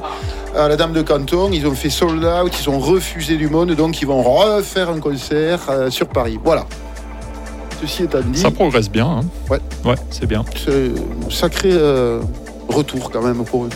[0.56, 3.72] À la Dame de Canton, ils ont fait sold out, ils ont refusé du monde,
[3.72, 6.38] donc ils vont refaire un concert euh, sur Paris.
[6.42, 6.64] Voilà.
[7.80, 9.06] Ceci étant dit, Ça progresse bien.
[9.06, 9.20] hein.
[9.50, 9.58] Ouais.
[9.84, 10.44] Ouais, c'est bien.
[10.56, 10.92] c'est
[11.26, 12.20] un sacré euh,
[12.68, 13.70] retour quand même pour eux.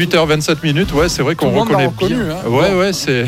[0.00, 2.48] 18h27 minutes, ouais, c'est vrai qu'on reconnaît reconnu, hein.
[2.48, 3.24] Ouais, ouais, c'est.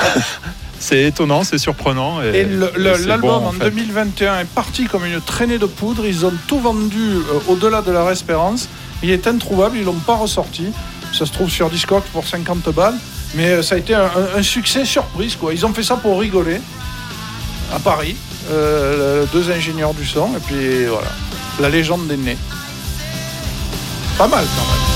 [0.78, 2.20] c'est étonnant, c'est surprenant.
[2.22, 2.44] Et,
[2.76, 3.64] l'album bon, en, fait.
[3.70, 6.04] 2021 est parti comme une traînée de poudre.
[6.06, 8.68] Ils ont tout vendu euh, au-delà de leur espérance.
[9.02, 10.66] Il est introuvable, ils l'ont pas ressorti.
[11.12, 12.94] Ça se trouve sur Discord pour 50 balles.
[13.34, 15.36] Mais euh, ça a été un, un- un succès surprise.
[15.36, 15.54] Quoi.
[15.54, 16.60] Ils ont fait ça pour rigoler
[17.74, 18.16] à Paris.
[18.50, 20.28] Euh, deux ingénieurs du son.
[20.36, 21.08] Et puis voilà,
[21.60, 22.36] la légende est née.
[24.18, 24.95] Pas mal quand même.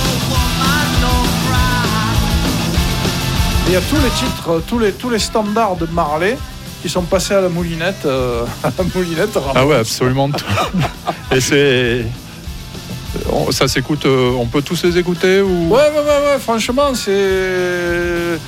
[3.71, 6.37] Il y a tous les titres, tous les, tous les standards de Marley
[6.83, 8.05] qui sont passés à la moulinette.
[8.05, 10.45] euh, à la moulinette Ah ouais, absolument tout.
[11.31, 12.05] et c'est.
[13.31, 15.69] on- Ça s'écoute, euh, on peut tous les écouter ou?
[15.69, 18.39] Ouais, ouais, ouais, ouais, franchement, c'est.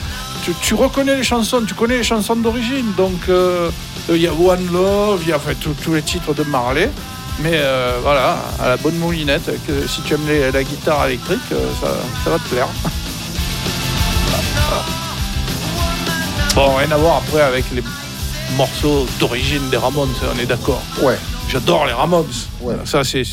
[0.45, 2.93] Tu, tu reconnais les chansons, tu connais les chansons d'origine.
[2.97, 3.71] Donc, euh,
[4.09, 6.91] il y a One Love, il y a enfin, tous- les titres de Marley.
[7.39, 11.41] Mais euh, voilà, à la bonne moulinette, que si tu aimes les- la guitare électrique,
[11.81, 11.87] ça,
[12.25, 12.67] ça va te plaire.
[16.55, 17.83] Bon, rien à voir après avec les
[18.57, 20.83] morceaux d'origine des Ramones, on est d'accord.
[21.03, 21.17] Ouais.
[21.49, 22.27] J'adore les Ramones.
[22.61, 22.75] Ouais.
[22.85, 23.25] Ça, c'est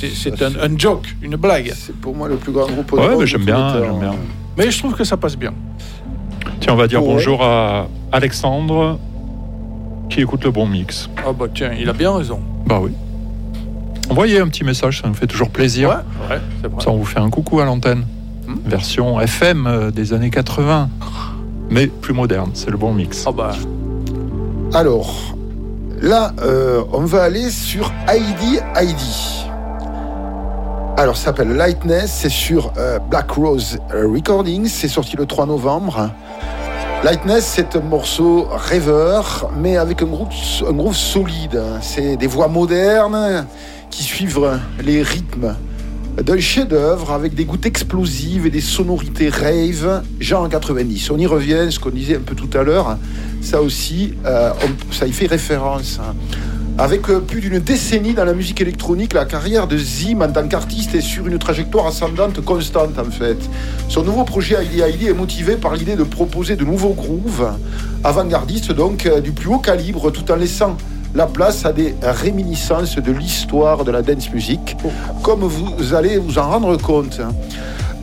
[0.42, 1.74] un, un joke, une blague.
[1.76, 4.00] C'est pour moi le plus grand groupe de Ouais, rock mais de j'aime bien, j'aime
[4.00, 4.16] bien.
[4.58, 5.54] Mais je trouve que ça passe bien.
[6.62, 7.10] Tiens, on va dire Ouais.
[7.14, 9.00] bonjour à Alexandre
[10.10, 11.10] qui écoute le bon mix.
[11.26, 12.40] Ah bah tiens, il a bien raison.
[12.66, 12.92] Bah oui.
[14.10, 15.90] Envoyez un petit message, ça me fait toujours plaisir.
[15.90, 15.96] Ouais,
[16.36, 16.84] ouais, c'est vrai.
[16.84, 18.06] Ça, on vous fait un coucou à l'antenne.
[18.48, 18.56] Hmm.
[18.66, 20.90] Version FM euh, des années 80.
[21.70, 23.24] Mais plus moderne, c'est le bon mix.
[23.28, 23.52] Ah bah,
[24.74, 25.36] Alors,
[26.02, 29.46] là, euh, on va aller sur Heidi Heidi.
[30.98, 36.10] Alors, ça s'appelle Lightness, c'est sur euh, Black Rose Recordings, c'est sorti le 3 novembre.
[37.04, 40.28] Lightness, c'est un morceau rêveur, mais avec un groove,
[40.68, 41.62] un groove solide.
[41.82, 43.46] C'est des voix modernes
[43.90, 45.56] qui suivent les rythmes
[46.24, 51.12] d'un chef-d'œuvre avec des gouttes explosives et des sonorités rave, genre en 90.
[51.12, 52.98] On y revient, ce qu'on disait un peu tout à l'heure,
[53.42, 54.52] ça aussi, euh,
[54.92, 56.00] ça y fait référence.
[56.78, 60.48] Avec euh, plus d'une décennie dans la musique électronique, la carrière de Zim en tant
[60.48, 63.38] qu'artiste est sur une trajectoire ascendante constante en fait.
[63.88, 67.52] Son nouveau projet Heidi est motivé par l'idée de proposer de nouveaux grooves,
[68.04, 70.78] avant-gardistes donc euh, du plus haut calibre, tout en laissant
[71.16, 74.78] la place à des réminiscences de l'histoire de la dance music,
[75.24, 77.20] comme vous allez vous en rendre compte.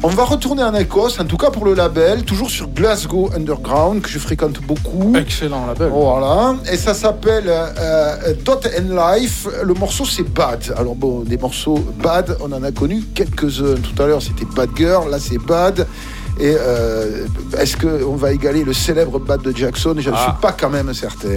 [0.02, 4.02] On va retourner en Écosse, en tout cas pour le label, toujours sur Glasgow Underground,
[4.02, 5.14] que je fréquente beaucoup.
[5.16, 5.88] excellent label.
[5.88, 9.48] Voilà, et ça s'appelle euh, Dot and Life.
[9.62, 10.74] Le morceau c'est Bad.
[10.76, 13.76] Alors bon, des morceaux Bad, on en a connu quelques-uns.
[13.76, 15.86] Tout à l'heure c'était Bad Girl, là c'est Bad.
[16.38, 17.26] Et euh,
[17.58, 19.94] est-ce qu'on va égaler le célèbre Bad de Jackson?
[19.98, 20.22] Je ne Ah.
[20.22, 21.36] suis pas quand même certain.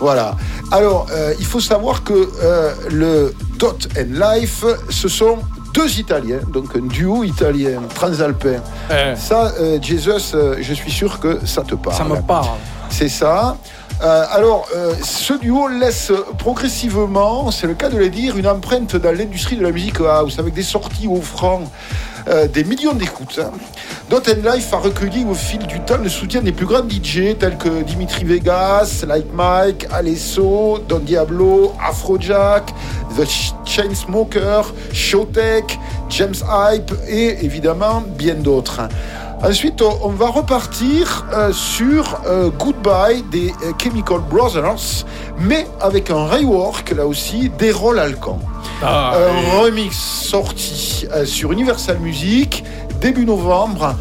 [0.00, 0.34] Voilà.
[0.72, 2.12] Alors, euh, il faut savoir que
[2.42, 5.38] euh, le Dot and Life, ce sont
[5.72, 8.60] deux Italiens, donc un duo italien transalpin.
[8.90, 11.96] Eh, Ça, euh, Jesus, euh, je suis sûr que ça te parle.
[11.96, 12.48] ça me parle.
[12.88, 13.56] C'est ça.
[14.02, 18.96] Euh, alors, euh, ce duo laisse progressivement, c'est le cas de le dire, une empreinte
[18.96, 21.60] dans l'industrie de la musique house, avec des sorties offrant
[22.28, 23.38] euh, des millions d'écoutes.
[23.42, 23.50] hein.
[24.08, 27.58] Dot Life a recueilli au fil du temps le soutien des plus grands DJ tels
[27.58, 32.72] que Dimitri Vegas, Like Mike, Alesso, Don Diablo, Afrojack,
[33.16, 35.78] The Ch- Chainsmokers, Showtek,
[36.08, 38.80] James Hype et évidemment bien d'autres.
[39.42, 45.06] Ensuite, on va repartir euh, sur euh, Goodbye des euh, Chemical Brothers,
[45.38, 48.38] mais avec un rework là aussi d'Errol Alcan.
[48.82, 52.64] Ah, un remix sorti sur Universal Music
[53.00, 53.94] début novembre.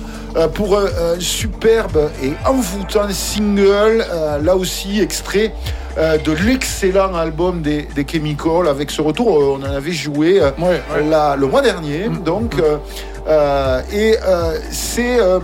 [0.54, 4.06] pour un, superbe et envoûtant single,
[4.44, 5.54] là aussi extrait
[5.98, 8.68] de l'excellent album des, des Chemical.
[8.68, 9.28] Avec ce retour,
[9.60, 11.04] on en avait joué ouais, ouais.
[11.10, 12.10] la- le mois dernier.
[12.24, 12.78] Donc, euh, euh,
[13.92, 15.40] et euh, c'est euh,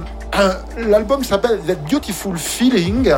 [0.77, 3.13] l'album s'appelle That Beautiful Feeling.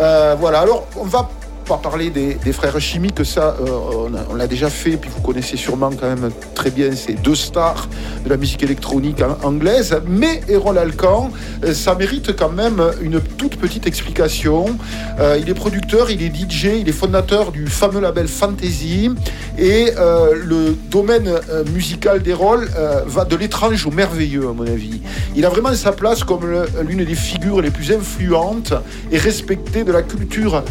[0.00, 0.60] Euh, voilà.
[0.60, 1.28] Alors, on va
[1.66, 4.96] pas parler des, frères chimiques, ça, euh, on l'a déjà fait.
[4.96, 7.88] Puis vous connaissez sûrement quand même très bien ces deux stars
[8.24, 9.96] de la musique électronique an- anglaise.
[10.06, 11.30] Mais Errol Alcan,
[11.64, 14.78] euh, ça mérite quand même une toute petite explication.
[15.18, 19.10] Euh, il est producteur, il est DJ, il est fondateur du fameux label Fantasy.
[19.58, 21.30] Et le domaine
[21.72, 25.00] musical d'Errol euh, va de l'étrange au merveilleux, à mon avis.
[25.34, 26.42] Il a vraiment sa place comme
[26.86, 28.74] l'une des figures les plus influentes
[29.10, 30.62] et respectées de la culture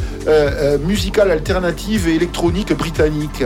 [0.85, 3.43] musicale alternative et électronique britannique.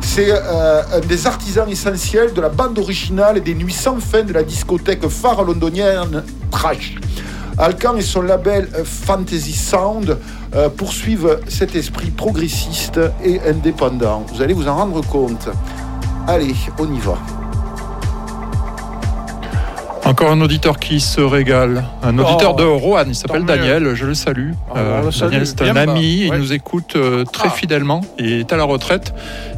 [0.00, 4.22] C'est euh, un des artisans essentiels de la bande originale et des nuits sans fin
[4.22, 6.96] de la discothèque phare londonienne Trash.
[7.58, 10.18] Alcan et son label euh, Fantasy Sound
[10.54, 14.24] euh, poursuivent cet esprit progressiste et indépendant.
[14.32, 15.48] Vous allez vous en rendre compte.
[16.26, 17.41] Allez, on y va.
[20.04, 21.84] Encore un auditeur qui se régale.
[22.02, 23.46] Un auditeur Oh, de Roanne, il s'appelle mieux.
[23.46, 24.50] Daniel, je le salue.
[24.74, 27.52] Le salue, Daniel, c'est un ami, il nous écoute euh, très Ah.
[27.52, 28.00] fidèlement.
[28.18, 29.14] Il est à la retraite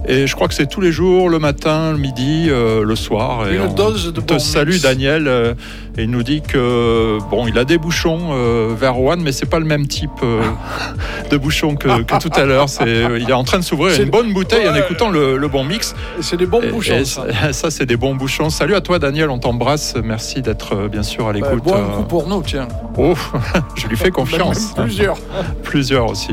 [0.07, 3.49] et je crois que c'est tous les jours, le matin, le midi, euh, le soir.
[3.49, 4.83] Et Une on dose de te bon salue mix.
[4.83, 5.55] Daniel euh,
[5.97, 9.47] et il nous dit que bon, il a des bouchons euh, vers Roanne, mais c'est
[9.49, 10.43] pas le même type euh,
[11.31, 12.69] de bouchons que, que tout à l'heure.
[12.69, 14.81] C'est, il est en train de s'ouvrir C'est- une bonne bouteille en Ouais.
[14.81, 15.95] écoutant le, le bon mix.
[16.19, 16.95] Et C'est des bons Et- bouchons.
[16.97, 17.25] et ça.
[17.71, 18.51] c'est des bons bouchons.
[18.51, 19.31] Salut à toi, Daniel.
[19.31, 19.95] On t'embrasse.
[20.03, 21.63] Merci d'être euh, bien sûr à Bah, l'écoute.
[21.65, 22.69] bois un coup pour nous, tiens.
[22.99, 23.15] Oh,
[23.77, 24.77] je lui fais confiance.
[24.77, 25.17] Même Plusieurs.
[25.63, 26.33] Plusieurs aussi.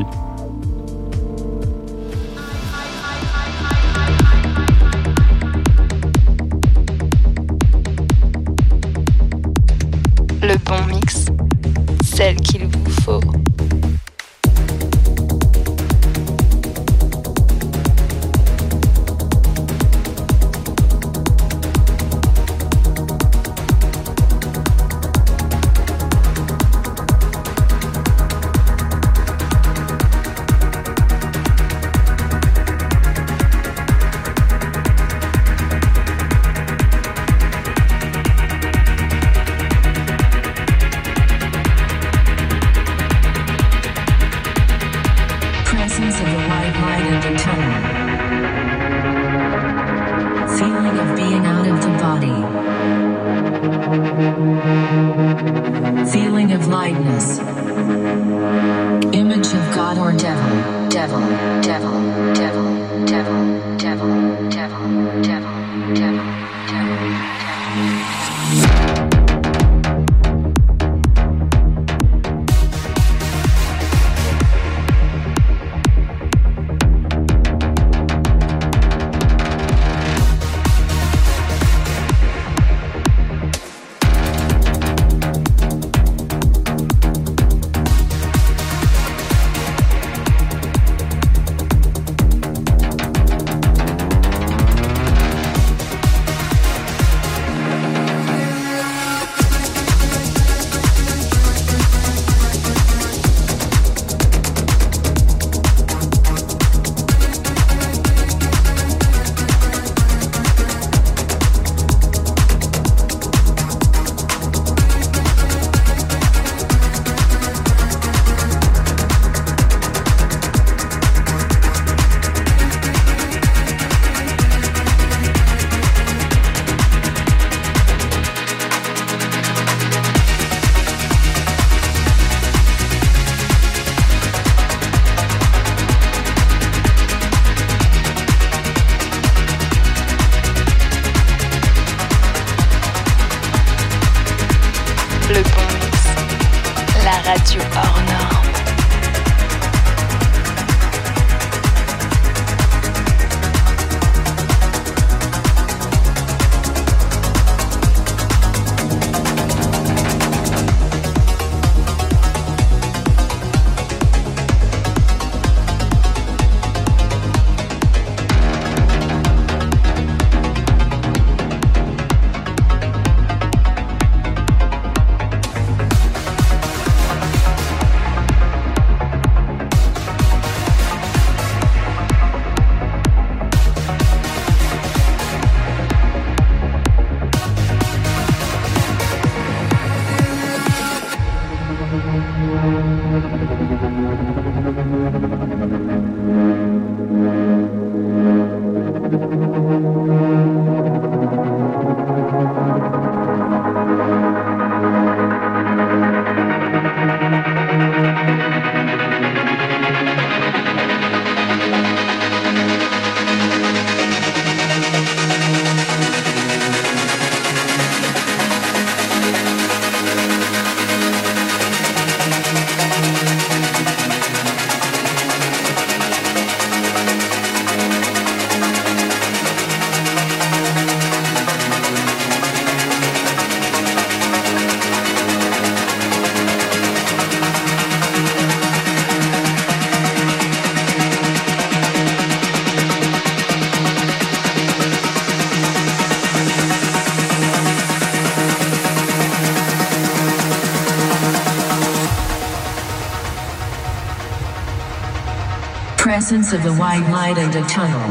[256.22, 258.08] Presence of the white light and a tunnel.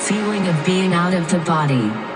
[0.00, 2.09] Feeling of being out of the body.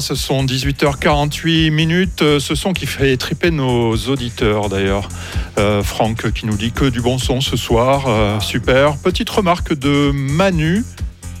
[0.00, 2.22] Ce sont 18h48 minutes.
[2.22, 5.08] Euh, Ce son qui fait triper nos auditeurs d'ailleurs.
[5.58, 8.04] Euh, Franck qui nous dit que du bon son ce soir.
[8.06, 8.96] Euh, super.
[8.96, 10.84] Petite remarque de Manu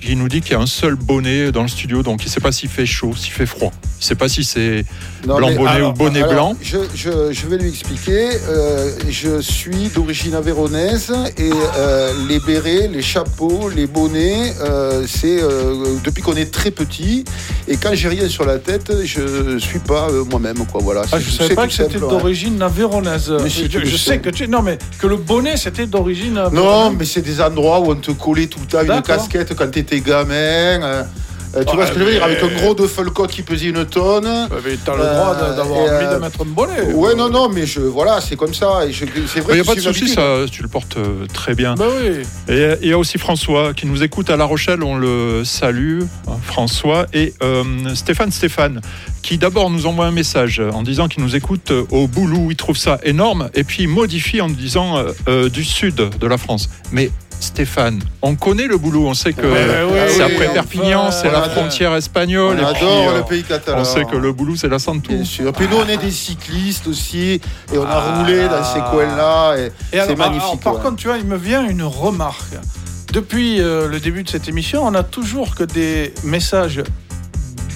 [0.06, 2.30] qui nous dit qu'il y a un seul bonnet dans le studio, donc il ne
[2.30, 3.72] sait pas s'il fait chaud, s'il fait froid.
[3.98, 4.84] Il ne sait pas si c'est
[5.24, 6.56] blanc mais bonnet alors- ou bonnet alors, blanc.
[6.62, 8.28] Je, je- je vais lui expliquer.
[8.48, 15.42] Euh, je suis d'origine avéronaise et euh, les bérets, les chapeaux, les bonnets, euh, c'est
[15.42, 17.24] euh, depuis qu'on est très petit.
[17.68, 20.58] Et quand j'ai rien sur la tête, je suis pas euh, moi-même.
[20.66, 21.02] Quoi, voilà.
[21.10, 23.32] Ah, je tout- savais pas que c'était d'origine avéronaise.
[23.42, 24.18] Mais si, je tu sais.
[24.18, 26.40] que tu non mais que le bonnet c'était d'origine.
[26.52, 29.74] Non, mais c'est des endroits où on te collait tout le temps une casquette quand
[30.00, 30.82] t'étais gamin.
[30.82, 31.02] euh,
[31.56, 33.66] euh, tu vois Ah, ce que je veux dire Avec un gros Duffelcoat qui pesait
[33.68, 34.24] une tonne.
[34.64, 36.92] Mais t'as le droit Euh, de- d'avoir envie euh, de mettre un bonnet.
[36.92, 38.84] Ouais, non, non, mais je, voilà, c'est comme ça.
[38.86, 41.54] Et je- c'est Il n'y a pas de souci, ça, tu le portes euh, très
[41.54, 41.74] bien.
[41.76, 42.24] Bah oui.
[42.54, 46.02] Et il y a aussi François qui nous écoute à La Rochelle, on le salue,
[46.28, 47.06] hein, François.
[47.14, 47.62] Et euh,
[47.94, 48.80] Stéphane Stéphane
[49.22, 52.76] qui d'abord nous envoie un message en disant qu'il nous écoute au Boulou, il trouve
[52.76, 56.68] ça énorme, et puis il modifie en nous disant euh, du sud de la France.
[56.92, 57.10] Mais
[57.40, 59.52] Stéphane, on connaît le boulot, on sait que Ouais,
[59.92, 62.56] ouais, c'est ouais, après enfin, Perpignan, c'est la frontière espagnole.
[62.58, 63.78] On et adore puis, euh, le pays catalan.
[63.80, 65.12] On sait que le boulot, c'est la Santou.
[65.12, 65.52] Bien sûr.
[65.52, 67.40] Puis nous, on est des cyclistes aussi,
[67.72, 68.18] et on a Ah.
[68.18, 70.42] roulé dans ces coins-là, et, Et c'est magnifique.
[70.42, 70.80] alors, par ouais.
[70.80, 72.54] contre, tu vois, il me vient une remarque.
[73.12, 76.82] Depuis euh, le début de cette émission, on a toujours que des messages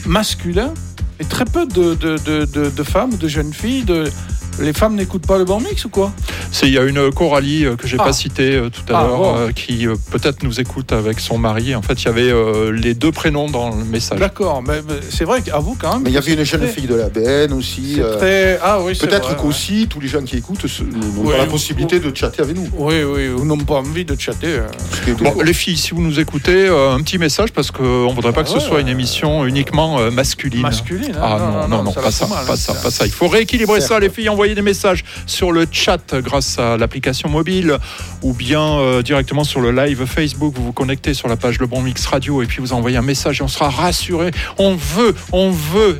[0.07, 0.73] masculins
[1.21, 3.85] et très peu de, de, de, de- de femmes, de jeunes filles.
[3.85, 4.11] De...
[4.59, 6.13] Les femmes n'écoutent pas le bon mix ou quoi?
[6.53, 8.05] C'est il y a une Coralie euh, que j'ai Ah.
[8.05, 9.37] pas citée euh, tout à Ah, l'heure bon.
[9.37, 11.75] euh, qui euh, peut-être nous écoute avec son mari.
[11.75, 14.19] En fait, il y avait euh, les deux prénoms dans le message.
[14.19, 16.03] D'accord, mais, mais c'est vrai qu'avoue quand même.
[16.03, 17.97] Mais il y avait une jeune très- fille de la Benne aussi.
[18.01, 18.59] Euh, très...
[18.63, 19.37] Ah oui, Peut-être ouais.
[19.41, 22.69] qu'aussi, tous les gens qui écoutent n'ont pas la ou- possibilité de chatter avec nous.
[22.77, 24.49] Oui, oui, ou n'ont pas envie de chatter.
[24.49, 25.15] euh.
[25.21, 28.43] Bon, les filles, si vous nous écoutez, euh, un petit message parce qu'on voudrait pas
[28.43, 28.65] que ce Ah ouais.
[28.69, 30.63] soit une émission uniquement euh, masculine.
[30.63, 31.13] Masculine.
[31.15, 31.21] hein.
[31.23, 32.57] Ah non, non, non, ça pas ça, mal, pas hein.
[32.57, 33.07] ça, pas ça.
[33.07, 34.29] Il faut rééquilibrer ça, les filles.
[34.41, 37.77] Envoyez des messages sur le chat grâce à l'application mobile
[38.23, 40.55] ou bien euh, directement sur le live Facebook.
[40.57, 43.03] Vous vous connectez sur la page Le Bon Mix Radio et puis vous envoyez un
[43.03, 44.31] message et on sera rassuré.
[44.57, 45.99] On veut, on veut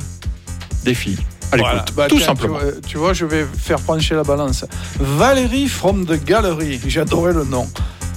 [0.83, 1.19] des filles.
[1.53, 1.85] L'écoute, Voilà.
[1.95, 2.57] Bah, tout tiens, simplement.
[2.57, 4.65] Tu vois, tu vois, je vais faire pencher la balance.
[4.99, 7.69] Valérie from the Gallery, j'adorais le nom.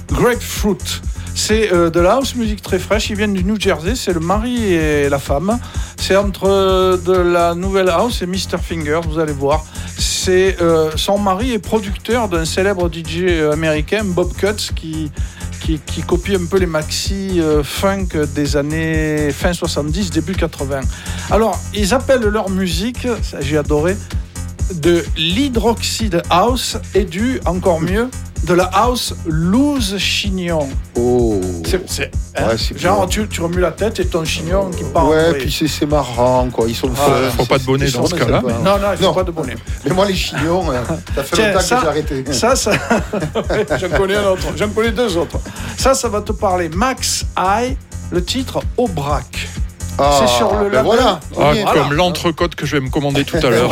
[0.07, 1.01] Grapefruit.
[1.35, 3.09] C'est euh, de la house music très fraîche.
[3.09, 3.95] Ils viennent du New Jersey.
[3.95, 5.59] C'est le mari et la femme.
[5.97, 8.57] C'est entre euh, de la nouvelle house et Mr.
[8.63, 9.01] Fingers.
[9.07, 9.65] Vous allez voir.
[9.97, 15.11] C'est euh, son mari est producteur d'un célèbre DJ américain, Bob Cutts, qui
[15.61, 20.81] qui, copie un peu les maxi funk des années fin 70, début 80.
[21.31, 23.07] Alors, ils appellent leur musique,
[23.39, 23.97] j'ai adoré,
[24.75, 28.11] de l'hydroxyde house et du, encore mieux,
[28.45, 30.67] de la house loose chignon.
[30.97, 31.39] Oh.
[31.65, 35.07] C'est, c'est- hein, Ouais, genre, tu, tu remues la tête et ton chignon qui part.
[35.09, 36.65] Ouais, puis c'est c'est marrant, quoi.
[36.67, 38.41] Ils sont Ah, fun, faut pas de bonnet dans ce cas-là.
[38.63, 39.13] Non, non, il faut Non.
[39.13, 39.55] pas de bonnet.
[39.85, 40.81] Mais moi, les chignons, euh,
[41.15, 42.25] ça fait Tiens, longtemps ça- que j'ai arrêté.
[42.33, 42.71] Ça, ça...
[43.79, 45.39] j'en connais un autre, j'en connais deux autres.
[45.77, 46.69] Ça, ça va te parler.
[46.69, 47.75] Max I,
[48.11, 49.47] le titre Aubrac.
[49.97, 50.85] Ah, c'est sur le ben label.
[50.85, 51.19] voilà.
[51.39, 51.61] Ah, est.
[51.63, 51.81] Voilà.
[51.81, 53.71] Comme l'entrecôte que je vais me commander tout à l'heure.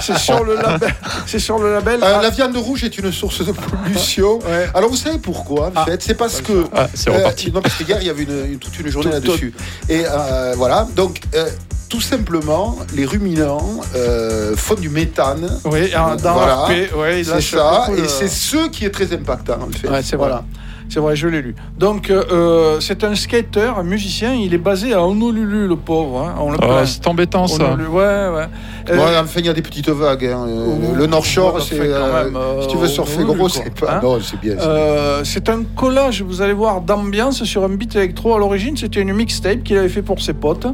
[0.00, 0.94] C'est sur le label.
[1.26, 2.00] C'est sur le label.
[2.02, 4.38] Euh, la viande rouge est une source de pollution.
[4.50, 4.68] Ouais.
[4.74, 5.84] Alors vous savez pourquoi en Ah.
[5.84, 6.02] fait?
[6.02, 7.52] C'est parce que Ah, c'est euh, reparti.
[7.52, 9.52] non parce que hier il y avait une, une- toute une journée là-dessus.
[9.88, 11.48] Et euh, voilà donc euh,
[11.88, 15.48] tout simplement les ruminants euh, font du méthane.
[15.64, 15.90] Oui,
[16.22, 16.66] dans Voilà.
[16.68, 19.88] ouais, C'est ça beaucoup et le- c'est ce qui est très impactant en fait.
[19.88, 20.36] Ouais, c'est voilà.
[20.36, 20.44] vrai.
[20.92, 21.54] C'est vrai, je l'ai lu.
[21.78, 24.34] Donc, euh, c'est un skater, un musicien.
[24.34, 26.20] Il est basé à Honolulu, le pauvre.
[26.20, 26.34] hein.
[26.40, 27.62] On le Ah, c'est embêtant ça.
[27.64, 28.46] Honolulu, ouais, ouais.
[28.90, 30.24] Euh, Bon, enfin, il y a des petites vagues.
[30.26, 30.46] hein.
[30.48, 31.76] Euh, Ouh, le North Shore, ouais, c'est.
[31.78, 33.98] enfin, quand euh, même, euh, si tu veux surfer Honolulu, gros, c'est pas.
[33.98, 34.54] Hein non, c'est bien.
[34.58, 38.34] c'est Euh, un collage, vous allez voir, d'ambiance sur un beat électro.
[38.34, 40.66] À l'origine, c'était une mixtape qu'il avait fait pour ses potes.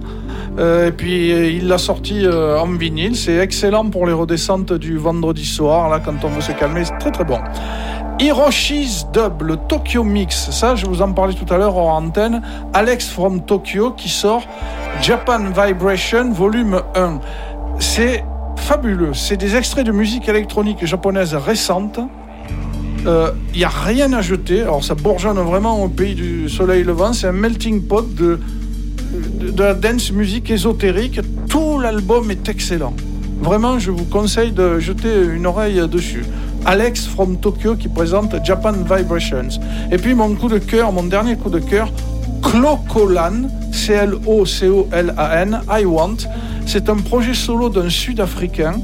[0.59, 3.16] Euh, et puis, euh, il l'a sorti euh, en vinyle.
[3.16, 6.84] C'est excellent pour les redescentes du vendredi soir, là, quand on veut se calmer.
[6.86, 7.38] C'est très, très bon.
[8.18, 10.51] Hiroshi's Dub, le Tokyo Mix.
[10.51, 12.40] Ça, je vous en parlais tout à l'heure en antenne.
[12.72, 14.43] Alex from Tokyo qui sort
[15.02, 17.20] Japan Vibration volume 1.
[17.78, 18.24] C'est
[18.56, 19.12] fabuleux.
[19.12, 22.01] C'est des extraits de musique électronique japonaise récente.
[23.05, 24.62] Il n'y a rien à jeter.
[24.62, 27.12] Alors ça bourgeonne vraiment au pays du soleil levant.
[27.12, 28.40] C'est un melting pot de,
[29.12, 31.20] de, de la dance musique ésotérique.
[31.51, 32.94] Tout l'album est excellent.
[33.40, 36.24] Vraiment, je vous conseille de jeter une oreille dessus.
[36.66, 39.48] Alex from Tokyo qui présente Japan Vibrations.
[39.90, 41.90] Et puis mon coup de cœur, mon dernier coup de cœur,
[42.43, 46.16] Clocolan, C-L-O-C-O-L-A-N, I Want.
[46.66, 48.74] C'est un projet solo d'un Sud-Africain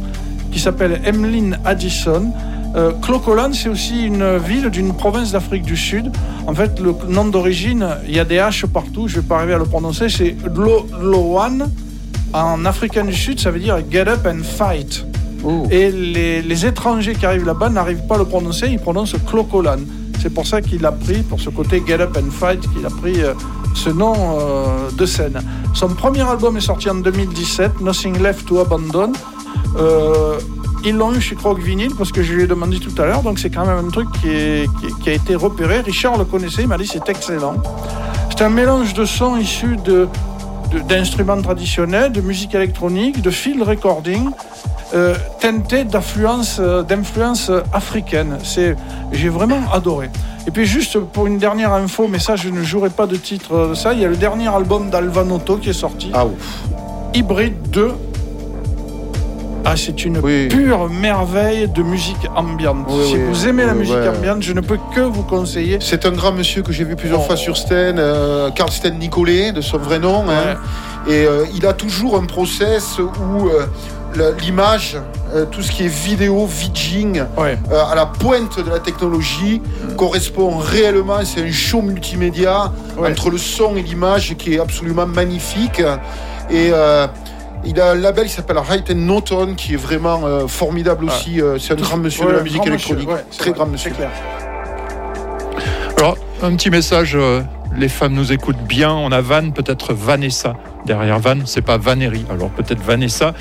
[0.52, 2.32] qui s'appelle Emmeline Addison.
[2.74, 6.10] Euh, Clocolan, c'est aussi une ville d'une province d'Afrique du Sud.
[6.46, 9.36] En fait, le nom d'origine, il y a des H partout, je ne vais pas
[9.38, 11.68] arriver à le prononcer, c'est Lo- Loan.
[12.32, 15.04] En africain du Sud, ça veut dire Get Up and Fight.
[15.44, 15.66] Oh.
[15.70, 19.78] Et les, étrangers qui arrivent là-bas n'arrivent pas à le prononcer, ils prononcent Clocolan.
[20.20, 22.90] C'est pour ça qu'il a pris, pour ce côté Get Up and Fight, qu'il a
[22.90, 23.34] pris euh,
[23.74, 25.40] ce nom euh, de scène.
[25.74, 29.12] Son premier album est sorti en 2017, Nothing Left to Abandon.
[29.76, 30.38] Euh,
[30.84, 31.58] ils l'ont eu chez Croc
[31.96, 34.08] parce que je lui ai demandé tout à l'heure, donc c'est quand même un truc
[34.20, 35.80] qui, a été repéré.
[35.80, 37.54] Richard le connaissait, il m'a dit c'est excellent.
[38.30, 40.08] C'est un mélange de sons issus de-
[40.80, 44.30] d'instruments traditionnels, de musique électronique, de field recording,
[44.94, 48.38] euh, teinté d'influence, euh, d'influence africaine.
[48.44, 48.76] C'est,
[49.12, 50.10] j'ai vraiment adoré.
[50.46, 53.68] Et puis juste pour une dernière info, mais ça je ne jouerai pas de titre
[53.68, 56.32] de ça, il y a le dernier album d'Alvanotto qui est sorti, Ah ouf.
[57.14, 57.92] Hybrid 2.
[59.64, 60.48] Ah, c'est une Oui.
[60.48, 62.86] pure merveille de musique ambiante.
[62.88, 63.22] Oui, si oui.
[63.28, 64.08] vous aimez la musique ouais.
[64.08, 65.78] ambiante, je ne peux que vous conseiller.
[65.80, 67.24] C'est un grand monsieur que j'ai vu plusieurs Oh.
[67.26, 70.24] fois sur scène, euh, Carl Sten Nicolet, de son vrai nom.
[70.28, 70.56] hein.
[71.08, 74.96] Et euh, il a toujours un process où euh, l'image,
[75.34, 77.56] euh, tout ce qui est vidéo, vidging, Ouais.
[77.90, 79.62] à la pointe de la technologie,
[79.96, 81.18] correspond réellement.
[81.24, 85.80] C'est un show multimédia entre le son et l'image qui est absolument magnifique.
[86.50, 87.06] Et euh,
[87.64, 91.40] il a un label qui s'appelle Right and Norton qui est vraiment euh, formidable aussi.
[91.40, 93.08] Euh, c'est un grand monsieur de la musique monsieur, électronique.
[93.08, 93.90] ouais, Très vrai, grand monsieur.
[93.90, 94.10] clair.
[95.98, 97.40] Alors, un petit message, euh,
[97.76, 98.92] les femmes nous écoutent bien.
[98.92, 100.54] On a Van, peut-être Vanessa.
[100.84, 103.34] Derrière Van, c'est pas Vanérie, alors peut-être Vanessa,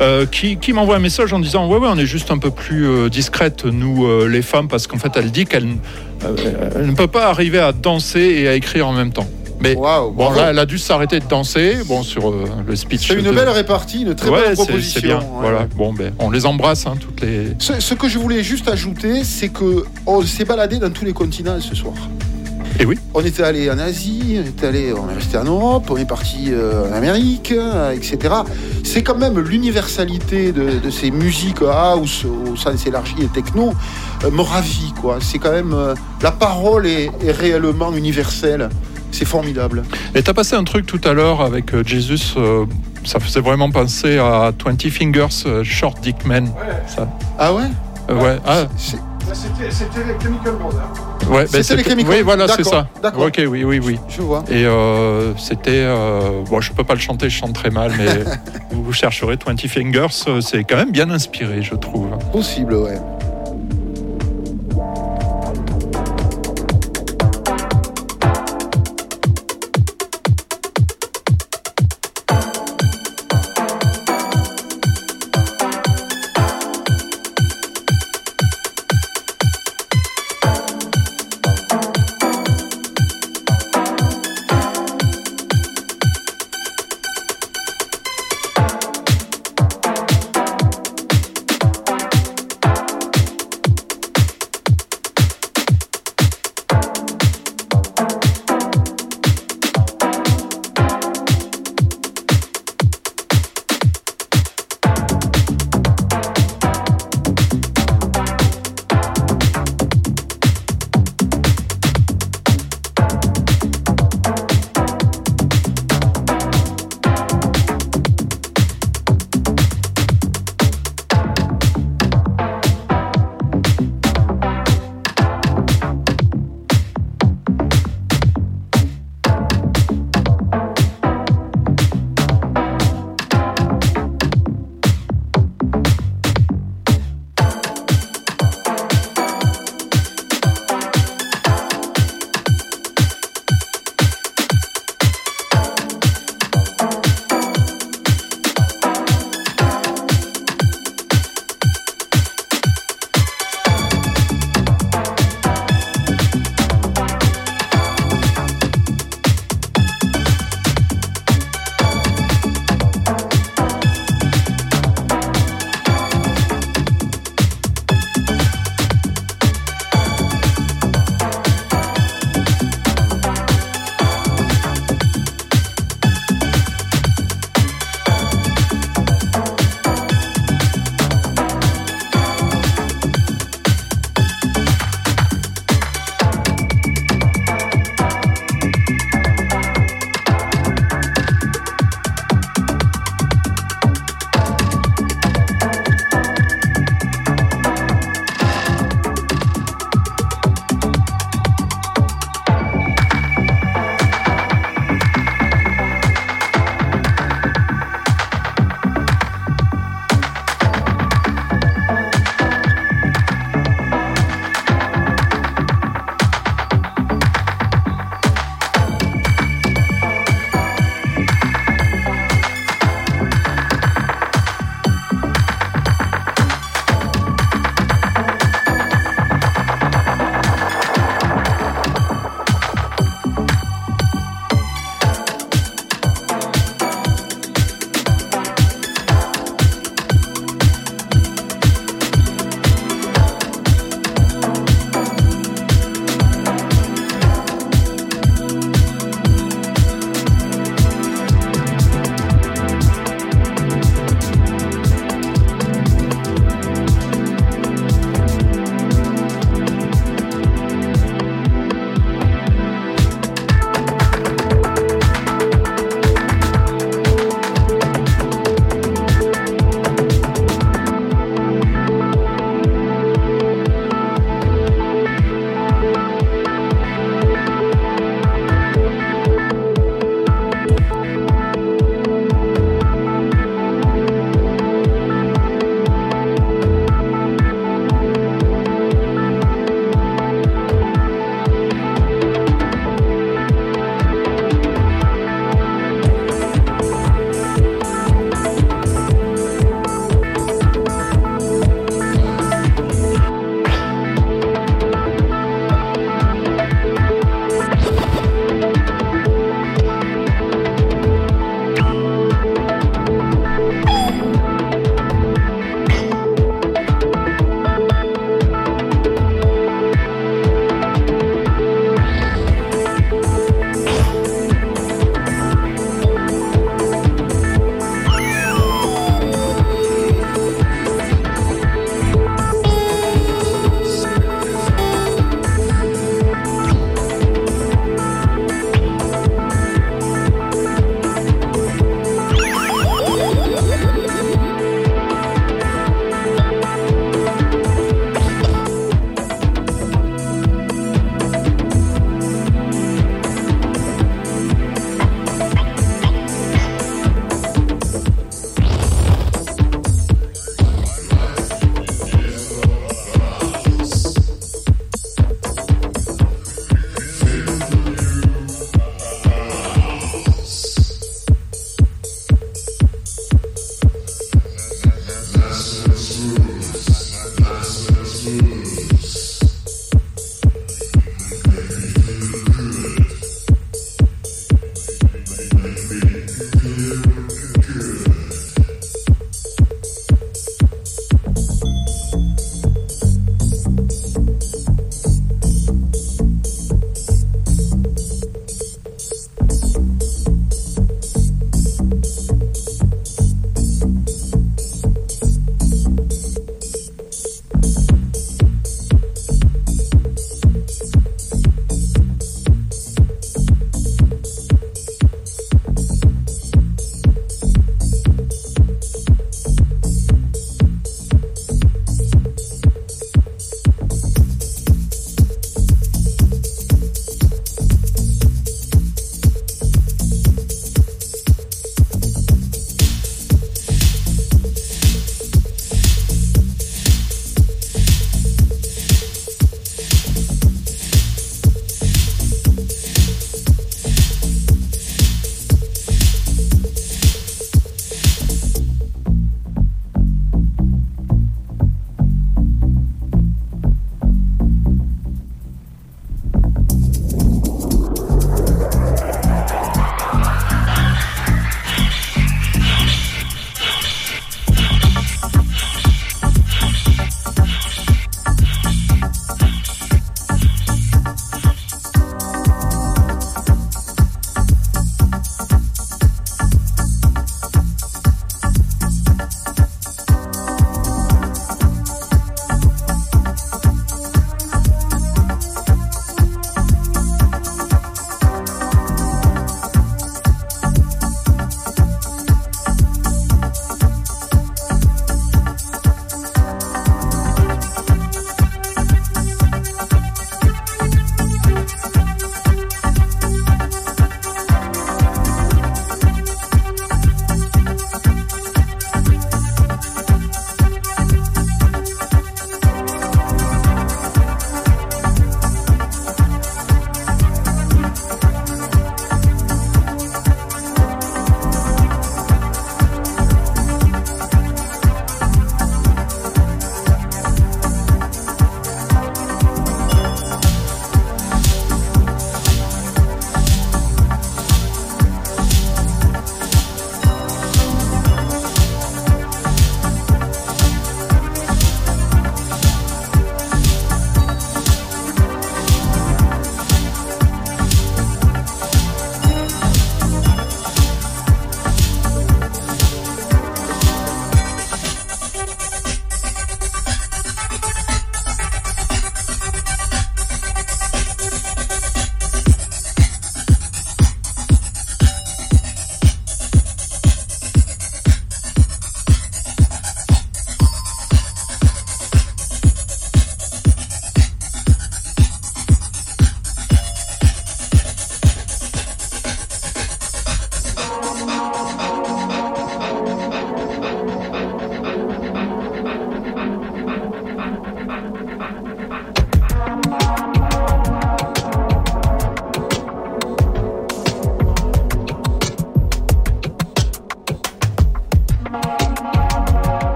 [0.00, 2.50] euh, qui, qui m'envoie un message en disant Ouais, ouais, on est juste un peu
[2.50, 5.66] plus euh, discrètes, nous, euh, les femmes, parce qu'en fait, elle dit qu'elle
[6.24, 9.26] euh, elle ne peut pas arriver à danser et à écrire en même temps.
[9.60, 13.08] Mais bon, là, elle a dû s'arrêter de danser, bon, sur euh, le speech.
[13.08, 15.00] C'est une de- belle répartie, une très Ouais, belle proposition.
[15.00, 15.18] c'est bien.
[15.18, 15.66] Ouais, Voilà.
[15.76, 17.48] Bon, ben, on les embrasse, hein, toutes les.
[17.58, 21.12] Ce, ce que je voulais juste ajouter, c'est que on s'est baladé dans tous les
[21.12, 21.94] continents ce soir.
[22.80, 22.96] Et oui.
[23.14, 26.04] On était allé en Asie, on est allé, on est resté en Europe, on est
[26.08, 28.32] parti euh, en Amérique, euh, etc.
[28.84, 33.72] C'est quand même l'universalité de, de ces musiques house au sens élargi et techno
[34.22, 35.18] euh, me ravit quoi.
[35.20, 35.74] C'est quand même
[36.22, 38.68] la parole est, est réellement universelle.
[39.10, 39.82] C'est formidable.
[40.14, 42.66] Et t'as passé un truc tout à l'heure avec euh, Jesus, euh,
[43.04, 46.50] ça faisait vraiment penser à 20 Fingers euh, Short Dick Man.
[46.86, 47.08] Ça.
[47.38, 47.62] Ah ouais
[48.10, 48.38] Euh, ouais.
[48.46, 48.96] Ah, C'est-
[49.70, 51.30] C'était les Chemical Brothers.
[51.30, 52.88] ouais, C'était les Chemical- Oui, voilà, c'est ça.
[53.02, 53.24] d'accord.
[53.26, 53.98] Ok, oui, oui, oui.
[54.08, 54.42] Je vois.
[54.50, 55.70] Et euh, c'était.
[55.84, 58.06] euh, bon, je peux pas le chanter, je chante très mal, mais
[58.70, 60.06] vous, chercherez 20 Fingers,
[60.40, 62.08] c'est quand même bien inspiré, je trouve.
[62.32, 62.98] Possible, ouais.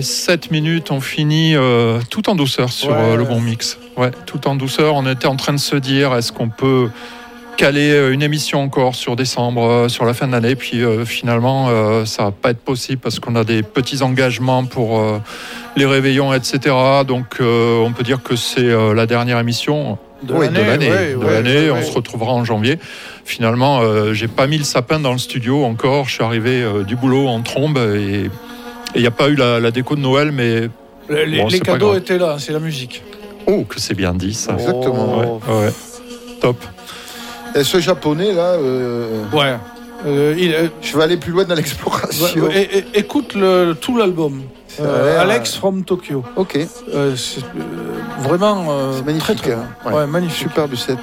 [0.00, 2.96] 19h et 7 minutes, on finit euh, tout en douceur sur Ouais.
[2.96, 3.78] euh, le bon mix.
[3.96, 4.94] Ouais, tout en douceur.
[4.94, 6.88] On était en train de se dire, est-ce qu'on peut
[7.56, 10.54] caler euh, une émission encore sur décembre, sur la fin de l'année?
[10.56, 14.64] Puis euh, finalement, euh, ça va pas être possible parce qu'on a des petits engagements
[14.64, 15.18] pour euh,
[15.76, 16.74] les réveillons, etc.
[17.06, 21.16] Donc, on peut dire que c'est la dernière émission De oui, de l'année, ouais, de
[21.16, 21.70] ouais, l'année.
[21.70, 22.78] on se retrouvera en janvier.
[23.24, 23.80] Finalement,
[24.12, 26.06] j'ai pas mis le sapin dans le studio encore.
[26.08, 28.28] Je suis arrivé du boulot en trombe et
[28.94, 30.68] il n'y a pas eu la, la déco de Noël, mais
[31.08, 33.02] Les, les- Bon, les c'est pas cadeaux étaient là, c'est la musique.
[33.46, 34.52] oh que c'est bien dit ça.
[34.54, 35.18] Exactement.
[35.48, 35.72] Ouais, ouais.
[36.40, 36.56] Top.
[37.54, 39.56] Et ce japonais là, euh, Ouais.
[40.06, 42.44] Euh, il- euh, je vais aller plus loin dans l'exploration.
[42.44, 44.42] ouais, écoute le, tout l'album.
[44.80, 46.22] Euh, a l'air- Alex from Tokyo.
[46.36, 46.56] Ok,
[46.94, 49.36] Euh, c'est euh, vraiment euh, c'est magnifique.
[49.42, 49.68] très, très hein.
[49.84, 49.92] Ouais.
[49.92, 50.48] Ouais, magnifique.
[50.48, 50.98] Superbe set.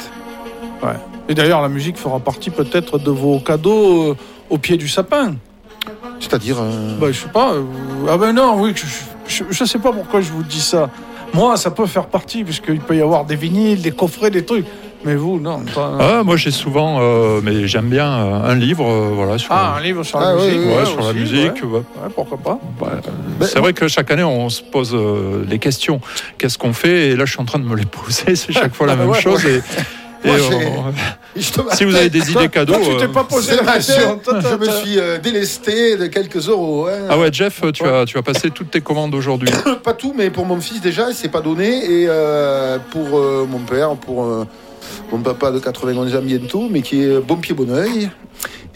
[1.30, 4.15] Et d'ailleurs, la musique fera partie peut-être de vos cadeaux euh,
[4.49, 5.35] au pied du sapin.
[6.19, 6.57] C'est-à-dire.
[6.60, 7.53] euh, Bah, je sais pas.
[7.53, 7.64] euh,
[8.10, 8.85] ah ben non, oui, je,
[9.27, 10.89] je, je sais pas pourquoi je vous dis ça.
[11.34, 14.65] Moi, ça peut faire partie, puisqu'il peut y avoir des vinyles, des coffrets, des trucs.
[15.06, 15.60] Mais vous, non.
[15.76, 19.52] pas- Ah, moi j'ai souvent, euh, mais j'aime bien euh, un livre, euh, voilà, sur,
[19.52, 20.60] Ah, un livre sur Ah, la oui, musique.
[20.60, 21.64] oui, ouais, ouais, sur la musique.
[21.64, 21.69] ouais.
[21.69, 21.77] ouais.
[22.03, 26.02] Ouais, pourquoi pas euh, c'est vrai que chaque année on se pose euh, les questions.
[26.39, 27.10] Qu'est-ce qu'on fait?
[27.10, 28.35] Et là je suis en train de me les poser.
[28.35, 29.45] C'est chaque fois la même Ouais, chose.
[29.45, 29.61] Et,
[30.23, 30.35] Moi,
[31.35, 32.73] te si vous avez des idées cadeaux.
[32.73, 34.19] toi, tu t'es euh, pas posé la question.
[34.27, 36.88] Je me suis euh, délesté de quelques euros.
[36.88, 37.07] hein.
[37.10, 39.49] Ah ouais, Jeff, tu, as, tu as passé toutes tes commandes aujourd'hui.
[39.84, 41.68] Pas tout, mais pour mon fils déjà, il s'est pas donné.
[41.85, 44.48] Et euh, pour euh, mon père, pour
[45.11, 48.10] mon papa de 91 ans bientôt, mais qui est bon pied, bon oeil.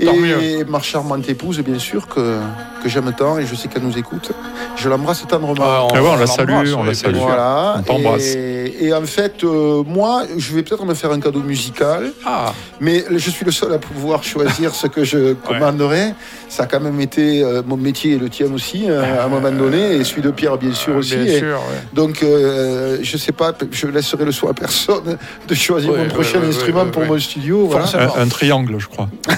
[0.06, 0.66] Tant Et mieux.
[0.68, 2.40] ma charmante épouse, bien sûr, que,
[2.84, 4.32] que j'aime tant et je sais qu'elle nous écoute.
[4.76, 5.56] Je l'embrasse tendrement.
[5.62, 7.16] Ah, Ah ouais, on la salue, on la salue.
[7.18, 7.76] Voilà.
[7.80, 8.36] On t'embrasse.
[8.36, 12.54] Et, et en fait, euh, moi, je vais peut-être me faire un cadeau musical, Ah,
[12.80, 16.14] mais je suis le seul à pouvoir choisir ce que je commanderai.
[16.50, 19.28] Ça a quand même été euh, mon métier et le tien aussi, euh, à un
[19.30, 21.16] moment donné, et celui de Pierre, bien sûr, aussi.
[21.16, 21.48] bien Et sûr.
[21.58, 21.82] ouais.
[21.94, 25.18] donc, euh, je sais pas, je laisserai le choix à personne
[25.48, 27.08] de choisir Ouais, mon prochain ouais, instrument ouais, pour ouais.
[27.08, 27.68] mon studio.
[27.68, 27.86] Voilà.
[28.18, 29.08] Un triangle, je crois,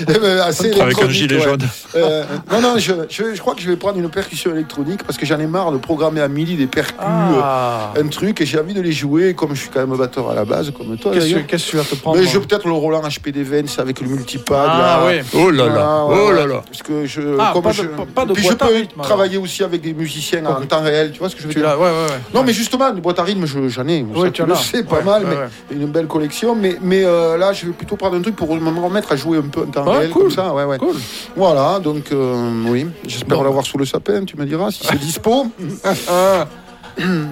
[0.00, 1.42] Eh ben, assez avec un gilet ouais.
[1.42, 1.60] jaune.
[1.94, 5.18] Euh, non, non, je, je, je crois que je vais prendre une percussion électronique parce
[5.18, 7.92] que j'en ai marre de programmer à midi des percus, Ah.
[7.96, 10.30] euh, un truc, et j'ai envie de les jouer comme je suis quand même batteur
[10.30, 11.34] à la base, comme toi Qu'est-ce
[11.66, 14.56] que tu vas te prendre Mais je peut-être le Roland HP Vents avec le multipad.
[14.70, 15.06] Ah là.
[15.06, 15.20] oui.
[15.34, 16.46] Oh là là, oh ouais, là ouais.
[16.48, 16.62] là.
[16.66, 18.74] Parce que je, Ah, comme pas de- je, pas- pas de puis je boîte peux
[18.74, 19.06] rythme, alors.
[19.06, 21.60] travailler aussi avec des musiciens en temps réel, tu vois ce que je veux Tu
[21.60, 21.68] dire?
[21.68, 22.20] ouais, ouais, ouais.
[22.34, 24.04] Non, mais justement, une boîte à rythme, je- j'en ai.
[24.14, 24.56] As.
[24.62, 25.36] sais, pas Ouais, mal, ouais, mais
[25.76, 25.82] ouais.
[25.82, 26.54] une belle collection.
[26.54, 29.38] Mais, mais euh, là, je vais plutôt prendre un truc pour me remettre à jouer
[29.38, 30.22] un peu en temps Ah, réel, cool.
[30.22, 30.54] comme ça.
[30.54, 30.78] Ouais, ouais.
[30.78, 30.96] Cool.
[31.36, 33.44] Voilà, donc euh, oui, j'espère Bon.
[33.44, 35.46] l'avoir sous le sapin, tu me diras si c'est dispo.
[36.08, 36.46] Ah.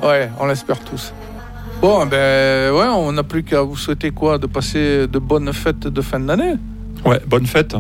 [0.03, 1.13] ouais, on l'espère tous.
[1.81, 5.87] Bon, ben ouais, on n'a plus qu'à vous souhaiter quoi De passer de bonnes fêtes
[5.87, 6.55] de fin d'année.
[7.05, 7.75] Ouais, bonne fête.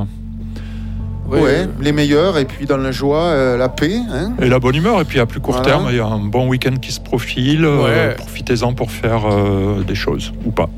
[1.27, 1.41] Oui.
[1.41, 3.97] Ouais, les meilleurs, et puis dans la joie, euh, la paix.
[4.13, 5.01] Hein Et la bonne humeur.
[5.01, 5.69] Et puis à plus court Voilà.
[5.71, 7.65] terme, il y a un bon week-end qui se profile.
[7.65, 8.15] euh, Ouais.
[8.17, 10.69] Profitez-en pour faire euh, des choses ou pas.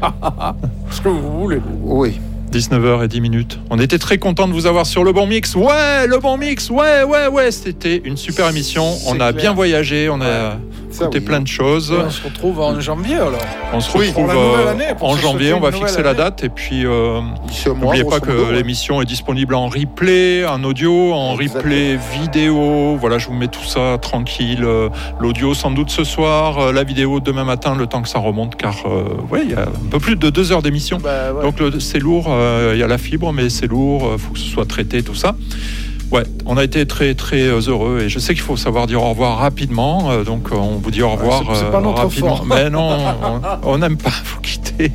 [0.90, 1.60] Ce que vous voulez.
[1.82, 2.20] oui.
[2.54, 3.58] 19h et 10 minutes.
[3.70, 5.56] On était très content de vous avoir sur le bon mix.
[5.56, 6.70] Ouais, le bon mix.
[6.70, 7.50] Ouais, ouais, ouais.
[7.50, 8.96] C'était une super émission.
[9.06, 9.32] On a clair.
[9.32, 10.08] bien voyagé.
[10.08, 10.56] On a
[11.00, 11.20] Oui.
[11.20, 11.94] plein de choses.
[11.96, 13.38] On se retrouve en janvier alors.
[13.72, 15.52] On se Oui, retrouve euh, année, en janvier.
[15.54, 16.44] On va fixer la date.
[16.44, 17.20] Et puis, euh,
[17.66, 22.96] n'oubliez pas que l'émission est disponible en replay, en audio, en replay vidéo.
[22.96, 24.64] Voilà, je vous mets tout ça tranquille.
[24.64, 24.88] Euh,
[25.20, 28.74] L'audio sans doute ce soir, la vidéo demain matin, le temps que ça remonte, car
[28.86, 30.98] euh, ouais, il y a un peu plus de deux heures d'émission.
[31.02, 31.42] Bah, ouais.
[31.42, 32.34] Donc c'est lourd,
[32.72, 35.14] il y a la fibre, mais c'est lourd, il faut que ce soit traité, tout
[35.14, 35.34] ça.
[36.10, 39.02] Ouais, on a été très très euh, heureux et je sais qu'il faut savoir dire
[39.02, 42.02] au revoir rapidement, euh, donc euh, on vous dit au revoir c'est- c'est pas notre
[42.02, 42.36] rapidement.
[42.36, 42.46] fort.
[42.46, 42.96] Mais non,
[43.64, 44.92] on- n'aime pas vous quitter.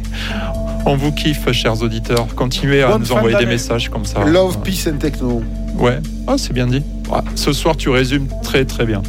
[0.85, 2.27] On vous kiffe, chers auditeurs.
[2.35, 4.23] Continuez à nous envoyer des messages comme ça.
[4.23, 5.43] Love, peace and techno.
[5.77, 6.83] Ouais, ah, c'est bien dit.
[7.11, 9.01] Ouais, Ce soir, tu résumes très très bien.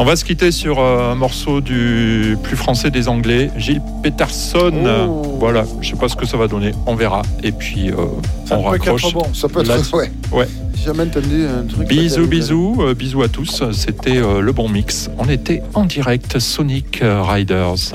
[0.00, 4.72] On va se quitter sur euh, un morceau du plus français des Anglais, Gilles Peterson.
[5.08, 5.36] Oh.
[5.40, 7.22] Voilà, je sais pas ce que ça va donner, on verra.
[7.42, 7.96] Et puis, euh,
[8.52, 9.12] on raccroche.
[9.12, 9.24] bon.
[9.34, 9.66] Ça peut être.
[9.66, 9.94] Là-dessus.
[9.96, 10.10] ouais.
[10.30, 10.46] Ouais.
[10.76, 11.88] J'ai jamais entendu un truc.
[11.88, 13.64] Bisous, bisous, euh, bisous à tous.
[13.72, 15.10] C'était euh, le bon mix.
[15.18, 17.92] On était en direct Sonic Riders.